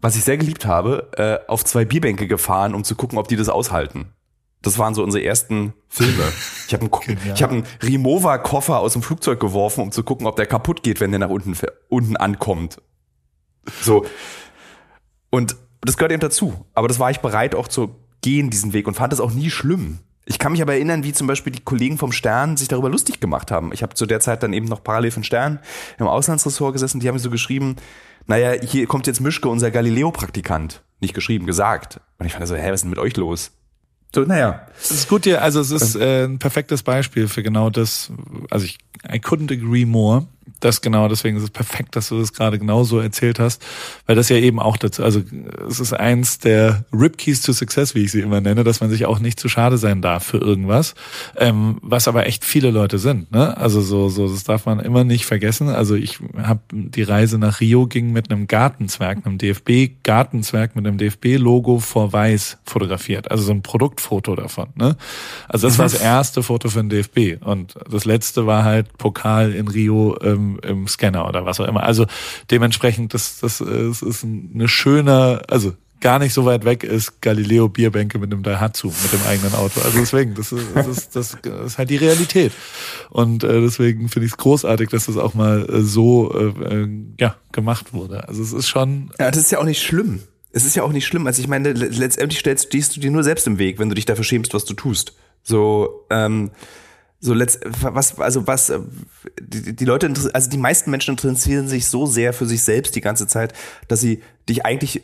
[0.00, 3.36] was ich sehr geliebt habe, äh, auf zwei Bierbänke gefahren, um zu gucken, ob die
[3.36, 4.12] das aushalten.
[4.62, 6.24] Das waren so unsere ersten Filme.
[6.66, 10.36] Ich habe einen, ich hab einen Rimowa-Koffer aus dem Flugzeug geworfen, um zu gucken, ob
[10.36, 11.54] der kaputt geht, wenn der nach unten,
[11.90, 12.80] unten ankommt.
[13.82, 14.06] So.
[15.28, 15.56] Und
[15.88, 16.66] das gehört eben dazu.
[16.74, 19.50] Aber das war ich bereit auch zu gehen, diesen Weg und fand es auch nie
[19.50, 19.98] schlimm.
[20.28, 23.20] Ich kann mich aber erinnern, wie zum Beispiel die Kollegen vom Stern sich darüber lustig
[23.20, 23.72] gemacht haben.
[23.72, 25.60] Ich habe zu der Zeit dann eben noch parallel von Stern
[25.98, 26.98] im Auslandsressort gesessen.
[26.98, 27.76] Die haben so geschrieben,
[28.26, 30.82] naja, hier kommt jetzt Mischke, unser Galileo-Praktikant.
[31.00, 32.00] Nicht geschrieben, gesagt.
[32.18, 33.52] Und ich fand so, hä, was ist denn mit euch los?
[34.12, 34.66] So, naja.
[34.80, 38.10] Es ist gut, dir, also es ist äh, ein perfektes Beispiel für genau das.
[38.50, 38.78] Also ich,
[39.08, 40.26] I couldn't agree more
[40.60, 43.62] das genau, deswegen ist es perfekt, dass du das gerade genauso erzählt hast,
[44.06, 45.22] weil das ja eben auch dazu, also
[45.68, 48.90] es ist eins der Rip Keys to Success, wie ich sie immer nenne, dass man
[48.90, 50.94] sich auch nicht zu schade sein darf für irgendwas,
[51.36, 53.56] ähm, was aber echt viele Leute sind, ne?
[53.56, 55.68] Also so, so, das darf man immer nicht vergessen.
[55.68, 60.86] Also ich habe die Reise nach Rio ging mit einem Gartenzwerg, einem DFB Gartenzwerg mit
[60.86, 64.96] einem DFB Logo vor Weiß fotografiert, also so ein Produktfoto davon, ne?
[65.48, 69.52] Also das war das erste Foto für den DFB und das letzte war halt Pokal
[69.52, 71.82] in Rio ähm, im, Scanner oder was auch immer.
[71.82, 72.06] Also
[72.50, 77.68] dementsprechend, das, das ist, ist eine schöne, also gar nicht so weit weg ist Galileo
[77.68, 79.80] Bierbänke mit einem Daihatsu, mit dem eigenen Auto.
[79.80, 82.52] Also deswegen, das ist, das ist, das ist halt die Realität.
[83.10, 86.88] Und äh, deswegen finde ich es großartig, dass das auch mal äh, so äh, äh,
[87.18, 88.28] ja, gemacht wurde.
[88.28, 89.10] Also es ist schon.
[89.18, 90.20] Ja, das ist ja auch nicht schlimm.
[90.52, 91.26] Es ist ja auch nicht schlimm.
[91.26, 94.06] Also ich meine, letztendlich stellst, stehst du dir nur selbst im Weg, wenn du dich
[94.06, 95.14] dafür schämst, was du tust.
[95.42, 96.50] So, ähm,
[97.20, 98.80] so letzt, was, also was, äh,
[99.40, 103.00] die, die Leute, also die meisten Menschen interessieren sich so sehr für sich selbst die
[103.00, 103.54] ganze Zeit,
[103.88, 105.02] dass sie dich eigentlich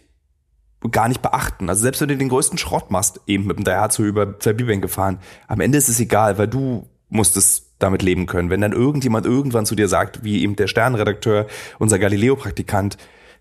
[0.90, 1.68] gar nicht beachten.
[1.68, 4.80] Also selbst wenn du den größten Schrott machst, eben mit dem Daihatsu über zwei Bibeln
[4.80, 8.50] gefahren, am Ende ist es egal, weil du musstest damit leben können.
[8.50, 11.46] Wenn dann irgendjemand irgendwann zu dir sagt, wie eben der Sternredakteur,
[11.78, 12.96] unser Galileo-Praktikant,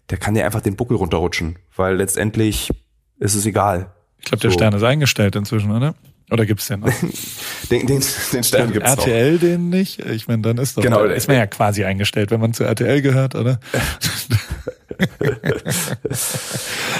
[0.10, 2.70] der kann dir einfach den Buckel runterrutschen, weil letztendlich
[3.18, 3.92] ist es egal.
[4.20, 4.56] Ich glaube, der so.
[4.56, 5.96] Stern ist eingestellt inzwischen, oder?
[6.32, 6.90] Oder gibt's den noch?
[7.72, 8.02] den, den,
[8.34, 9.40] den Stern gibt's RTL noch.
[9.42, 10.00] den nicht?
[10.00, 13.02] Ich meine, dann ist doch genau, ist man ja quasi eingestellt, wenn man zu RTL
[13.02, 13.60] gehört, oder?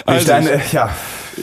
[0.06, 0.94] also, Stern, ich, ja.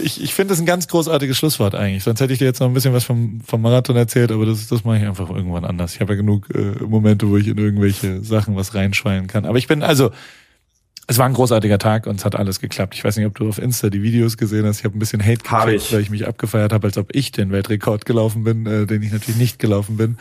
[0.03, 2.05] Ich, ich finde das ein ganz großartiges Schlusswort eigentlich.
[2.05, 4.67] Sonst hätte ich dir jetzt noch ein bisschen was vom, vom Marathon erzählt, aber das,
[4.69, 5.95] das mache ich einfach irgendwann anders.
[5.95, 9.47] Ich habe ja genug äh, Momente, wo ich in irgendwelche Sachen was reinschweilen kann.
[9.47, 10.11] Aber ich bin also
[11.11, 12.95] es war ein großartiger Tag und es hat alles geklappt.
[12.95, 14.81] Ich weiß nicht, ob du auf Insta die Videos gesehen hast.
[14.81, 17.51] Ich habe ein bisschen Hate gekriegt, weil ich mich abgefeiert habe, als ob ich den
[17.51, 20.19] Weltrekord gelaufen bin, äh, den ich natürlich nicht gelaufen bin.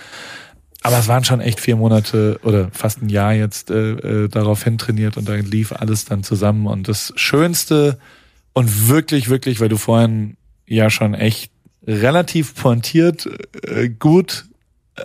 [0.84, 4.64] Aber es waren schon echt vier Monate oder fast ein Jahr jetzt äh, äh, darauf
[4.64, 6.68] hin trainiert und da lief alles dann zusammen.
[6.68, 8.00] Und das Schönste
[8.54, 11.52] und wirklich, wirklich, weil du vorhin ja schon echt
[11.86, 13.28] relativ pointiert
[13.64, 14.46] äh, gut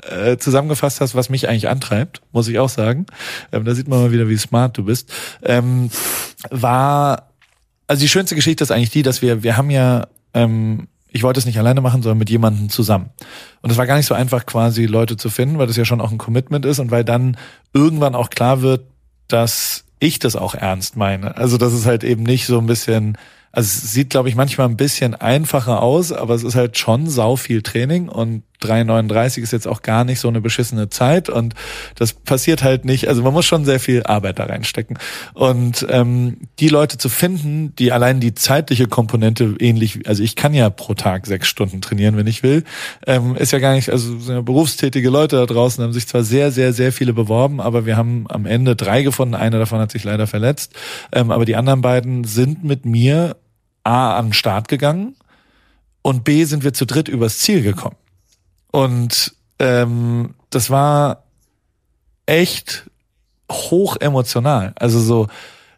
[0.08, 3.06] äh, zusammengefasst hast, was mich eigentlich antreibt, muss ich auch sagen.
[3.52, 5.12] Ähm, da sieht man mal wieder, wie smart du bist.
[5.42, 5.90] Ähm,
[6.50, 7.30] war,
[7.86, 11.40] also die schönste Geschichte ist eigentlich die, dass wir, wir haben ja, ähm, ich wollte
[11.40, 13.10] es nicht alleine machen, sondern mit jemandem zusammen.
[13.60, 16.00] Und es war gar nicht so einfach, quasi Leute zu finden, weil das ja schon
[16.00, 17.36] auch ein Commitment ist und weil dann
[17.74, 18.86] irgendwann auch klar wird,
[19.28, 21.36] dass ich das auch ernst meine.
[21.36, 23.18] Also, dass es halt eben nicht so ein bisschen,
[23.52, 27.08] also es sieht, glaube ich, manchmal ein bisschen einfacher aus, aber es ist halt schon
[27.08, 31.54] sau viel Training und 3,39 ist jetzt auch gar nicht so eine beschissene Zeit und
[31.96, 33.08] das passiert halt nicht.
[33.08, 34.98] Also man muss schon sehr viel Arbeit da reinstecken.
[35.34, 40.54] Und ähm, die Leute zu finden, die allein die zeitliche Komponente ähnlich, also ich kann
[40.54, 42.64] ja pro Tag sechs Stunden trainieren, wenn ich will,
[43.06, 46.22] ähm, ist ja gar nicht, also sind ja berufstätige Leute da draußen, haben sich zwar
[46.22, 49.34] sehr, sehr, sehr viele beworben, aber wir haben am Ende drei gefunden.
[49.34, 50.74] Einer davon hat sich leider verletzt.
[51.12, 53.36] Ähm, aber die anderen beiden sind mit mir
[53.84, 55.16] A an den Start gegangen
[56.02, 57.96] und B sind wir zu dritt übers Ziel gekommen.
[58.70, 61.24] Und ähm, das war
[62.26, 62.84] echt
[63.50, 64.72] hoch emotional.
[64.76, 65.28] Also so,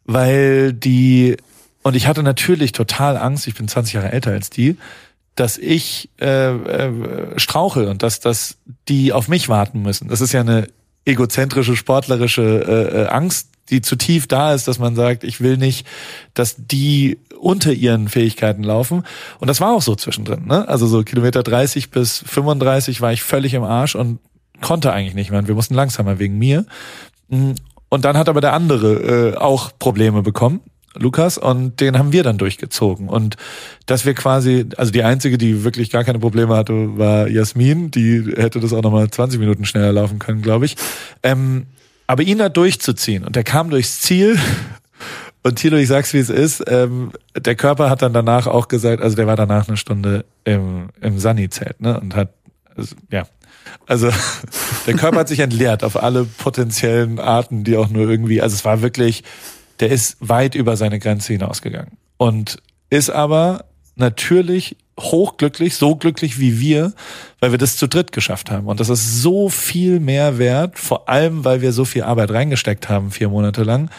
[0.05, 1.37] weil die,
[1.83, 4.77] und ich hatte natürlich total Angst, ich bin 20 Jahre älter als die,
[5.35, 8.57] dass ich äh, äh, strauche und dass, dass
[8.89, 10.09] die auf mich warten müssen.
[10.09, 10.69] Das ist ja eine
[11.05, 15.57] egozentrische, sportlerische äh, äh Angst, die zu tief da ist, dass man sagt, ich will
[15.57, 15.87] nicht,
[16.35, 19.05] dass die unter ihren Fähigkeiten laufen.
[19.39, 20.47] Und das war auch so zwischendrin.
[20.47, 20.67] Ne?
[20.69, 24.19] Also so Kilometer 30 bis 35 war ich völlig im Arsch und
[24.61, 25.41] konnte eigentlich nicht mehr.
[25.41, 26.67] Und wir mussten langsamer wegen mir.
[27.29, 30.61] Und dann hat aber der andere äh, auch Probleme bekommen.
[30.97, 33.37] Lukas und den haben wir dann durchgezogen und
[33.87, 38.33] dass wir quasi, also die einzige, die wirklich gar keine Probleme hatte, war Jasmin, die
[38.37, 40.77] hätte das auch nochmal 20 Minuten schneller laufen können, glaube ich.
[41.23, 41.67] Ähm,
[42.07, 44.39] aber ihn da durchzuziehen und der kam durchs Ziel
[45.47, 49.03] und Tilo, ich sag's wie es ist, ähm, der Körper hat dann danach auch gesagt,
[49.03, 52.01] also der war danach eine Stunde im, im Sunny-Zelt, ne?
[52.01, 52.31] Und hat,
[52.75, 53.25] also, ja.
[53.87, 54.11] Also
[54.87, 58.65] der Körper hat sich entleert auf alle potenziellen Arten, die auch nur irgendwie, also es
[58.65, 59.23] war wirklich,
[59.81, 61.99] der ist weit über seine Grenze hinausgegangen.
[62.17, 62.57] Und
[62.89, 63.67] ist aber
[63.97, 66.95] natürlich hochglücklich, so glücklich wie wir,
[67.41, 68.67] weil wir das zu dritt geschafft haben.
[68.67, 72.89] Und das ist so viel mehr wert, vor allem, weil wir so viel Arbeit reingesteckt
[72.89, 73.91] haben, vier Monate lang,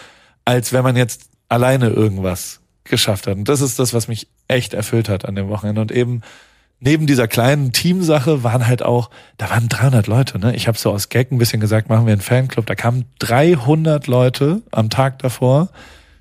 [0.44, 3.38] als wenn man jetzt alleine irgendwas geschafft hat.
[3.38, 5.82] Und das ist das, was mich echt erfüllt hat an dem Wochenende.
[5.82, 6.22] Und eben
[6.80, 10.56] neben dieser kleinen Teamsache waren halt auch, da waren 300 Leute, ne?
[10.56, 12.66] Ich habe so aus Gag ein bisschen gesagt, machen wir einen Fanclub.
[12.66, 15.70] Da kamen 300 Leute am Tag davor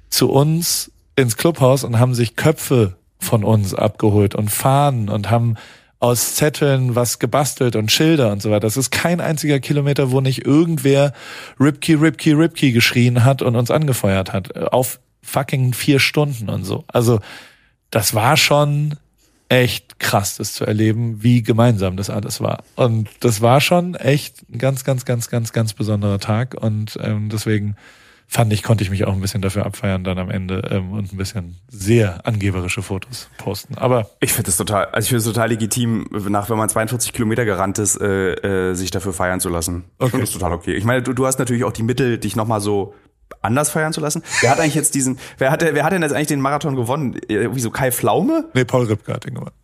[0.09, 5.56] zu uns ins Clubhaus und haben sich Köpfe von uns abgeholt und Fahnen und haben
[6.01, 8.60] aus Zetteln was gebastelt und Schilder und so weiter.
[8.60, 11.14] Das ist kein einziger Kilometer, wo nicht irgendwer
[11.59, 14.55] Ripkey, Ripkey, Ripkey geschrien hat und uns angefeuert hat.
[14.72, 16.84] Auf fucking vier Stunden und so.
[16.88, 17.20] Also
[17.90, 18.96] das war schon
[19.48, 22.64] echt krass, das zu erleben, wie gemeinsam das alles war.
[22.76, 26.55] Und das war schon echt ein ganz, ganz, ganz, ganz, ganz besonderer Tag.
[26.60, 27.76] Und ähm, deswegen
[28.26, 31.12] fand ich, konnte ich mich auch ein bisschen dafür abfeiern dann am Ende ähm, und
[31.12, 33.76] ein bisschen sehr angeberische Fotos posten.
[33.76, 37.12] Aber ich finde es total, also ich finde es total legitim, nach wenn man 42
[37.12, 39.84] Kilometer gerannt ist, äh, äh, sich dafür feiern zu lassen.
[39.98, 40.06] Okay.
[40.06, 40.74] Ich finde das total okay.
[40.74, 42.94] Ich meine, du, du hast natürlich auch die Mittel, dich nochmal so
[43.42, 44.22] anders feiern zu lassen.
[44.40, 47.20] Wer hat eigentlich jetzt diesen, wer hat, wer hat denn jetzt eigentlich den Marathon gewonnen?
[47.28, 48.48] Irgendwie so Kai Pflaume?
[48.55, 49.55] Nee, Paul Ripke hat den gewonnen.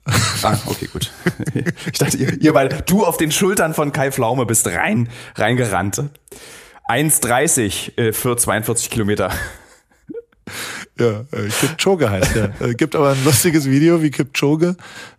[0.42, 1.12] Ah, okay, gut.
[1.92, 6.02] Ich dachte, ihr, ihr weil du auf den Schultern von Kai Pflaume bist rein, reingerannt.
[6.88, 9.30] 1,30 äh, für 42 Kilometer.
[10.98, 12.60] Ja, äh, Kipchoge heißt der.
[12.60, 14.76] Äh, gibt aber ein lustiges Video wie Kipchoge,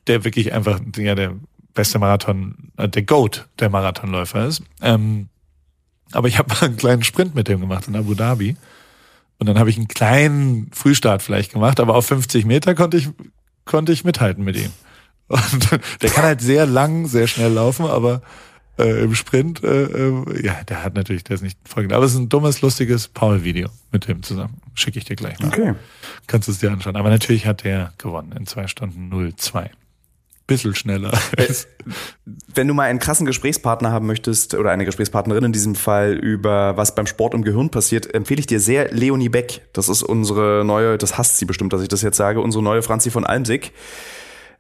[0.08, 1.34] der wirklich einfach ja, der
[1.74, 4.64] beste Marathon, äh, der Goat der Marathonläufer ist.
[4.82, 5.30] Ähm,
[6.14, 8.56] aber ich habe einen kleinen Sprint mit dem gemacht in Abu Dhabi.
[9.40, 13.10] Und dann habe ich einen kleinen Frühstart vielleicht gemacht, aber auf 50 Meter konnte ich,
[13.66, 14.72] konnte ich mithalten mit ihm.
[15.28, 18.22] Und der kann halt sehr lang, sehr schnell laufen, aber
[18.78, 21.94] äh, im Sprint, äh, äh, ja, der hat natürlich, der ist nicht folgend.
[21.94, 24.62] Aber es ist ein dummes, lustiges Paul-Video mit dem zusammen.
[24.76, 25.48] Schicke ich dir gleich mal.
[25.48, 25.74] Okay.
[26.28, 26.96] Kannst du es dir anschauen.
[26.96, 29.72] Aber natürlich hat der gewonnen in zwei Stunden 02
[30.48, 31.12] bisschen schneller.
[32.54, 36.78] Wenn du mal einen krassen Gesprächspartner haben möchtest oder eine Gesprächspartnerin in diesem Fall über
[36.78, 39.62] was beim Sport im Gehirn passiert, empfehle ich dir sehr Leonie Beck.
[39.74, 42.82] Das ist unsere neue, das hasst sie bestimmt, dass ich das jetzt sage, unsere neue
[42.82, 43.72] Franzi von Almsig.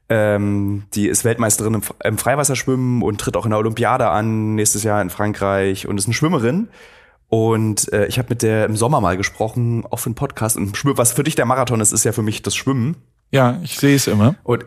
[0.09, 4.83] Ähm, die ist Weltmeisterin im, im Freiwasserschwimmen und tritt auch in der Olympiade an, nächstes
[4.83, 6.67] Jahr in Frankreich und ist eine Schwimmerin.
[7.29, 10.57] Und äh, ich habe mit der im Sommer mal gesprochen, auch für einen Podcast.
[10.57, 12.97] Und was für dich der Marathon ist, ist ja für mich das Schwimmen.
[13.31, 14.35] Ja, ich sehe es immer.
[14.43, 14.65] Und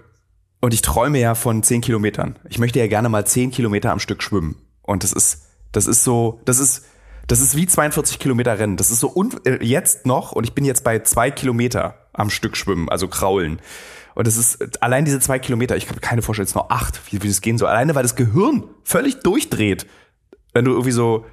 [0.65, 2.37] und ich träume ja von zehn Kilometern.
[2.49, 4.57] Ich möchte ja gerne mal zehn Kilometer am Stück schwimmen.
[4.81, 5.43] Und das ist,
[5.73, 6.87] das ist so, das ist,
[7.27, 8.79] das ist wie 42 Kilometer Rennen.
[8.79, 12.31] Das ist so un äh, jetzt noch und ich bin jetzt bei zwei Kilometer am
[12.31, 13.61] Stück schwimmen, also kraulen.
[14.15, 16.99] Und das ist allein diese zwei Kilometer, ich habe keine Vorstellung, es ist noch acht,
[17.13, 17.69] wie, wie das gehen soll.
[17.69, 19.87] Alleine, weil das Gehirn völlig durchdreht,
[20.55, 21.27] wenn du irgendwie so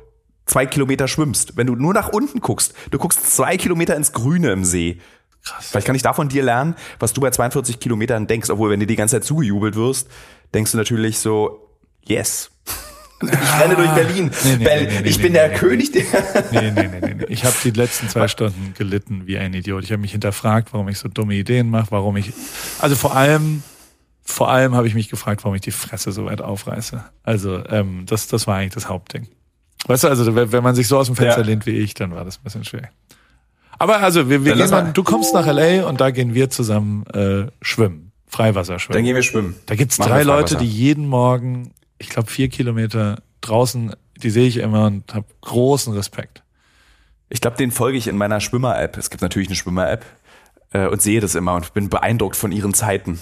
[0.45, 1.55] zwei Kilometer schwimmst.
[1.55, 4.99] Wenn du nur nach unten guckst, du guckst zwei Kilometer ins Grüne im See.
[5.43, 5.69] Krass.
[5.69, 8.85] Vielleicht kann ich davon dir lernen, was du bei 42 Kilometern denkst, obwohl wenn du
[8.85, 10.07] die ganze Zeit zugejubelt wirst,
[10.53, 11.67] denkst du natürlich so,
[12.05, 12.51] yes.
[13.23, 14.31] Ich renne durch Berlin.
[14.43, 16.05] Nee, nee, Bell, nee, ich bin der König der.
[16.51, 17.25] Nee, nee, nee, nee.
[17.27, 19.83] Ich habe die letzten zwei Stunden gelitten wie ein Idiot.
[19.83, 22.33] Ich habe mich hinterfragt, warum ich so dumme Ideen mache, warum ich.
[22.79, 23.61] Also vor allem,
[24.23, 27.03] vor allem habe ich mich gefragt, warum ich die Fresse so weit aufreiße.
[27.21, 29.27] Also ähm, das, das war eigentlich das Hauptding.
[29.85, 31.45] Weißt du, also wenn man sich so aus dem Fenster ja.
[31.45, 32.89] lehnt wie ich, dann war das ein bisschen schwer.
[33.81, 37.03] Aber also wir, wir gehen mal, du kommst nach LA und da gehen wir zusammen
[37.15, 38.11] äh, schwimmen.
[38.27, 38.93] Freiwasser schwimmen.
[38.93, 39.55] Dann gehen wir schwimmen.
[39.65, 44.47] Da gibt's Machen drei Leute, die jeden Morgen, ich glaube vier Kilometer draußen, die sehe
[44.47, 46.43] ich immer und habe großen Respekt.
[47.29, 48.97] Ich glaube, den folge ich in meiner Schwimmer-App.
[48.97, 50.05] Es gibt natürlich eine Schwimmer-App
[50.73, 53.19] äh, und sehe das immer und bin beeindruckt von ihren Zeiten.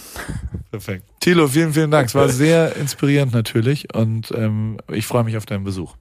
[0.71, 1.05] Perfekt.
[1.21, 2.09] Thilo, vielen, vielen Dank.
[2.09, 5.95] Es war sehr inspirierend natürlich und ähm, ich freue mich auf deinen Besuch,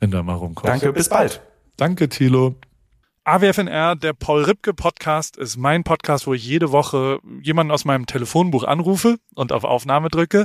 [0.00, 0.82] wenn du mal rumkommst.
[0.82, 1.42] Danke, bis bald.
[1.76, 2.56] Danke, Thilo.
[3.24, 8.06] AWFNR, der Paul Ripke Podcast, ist mein Podcast, wo ich jede Woche jemanden aus meinem
[8.06, 10.44] Telefonbuch anrufe und auf Aufnahme drücke.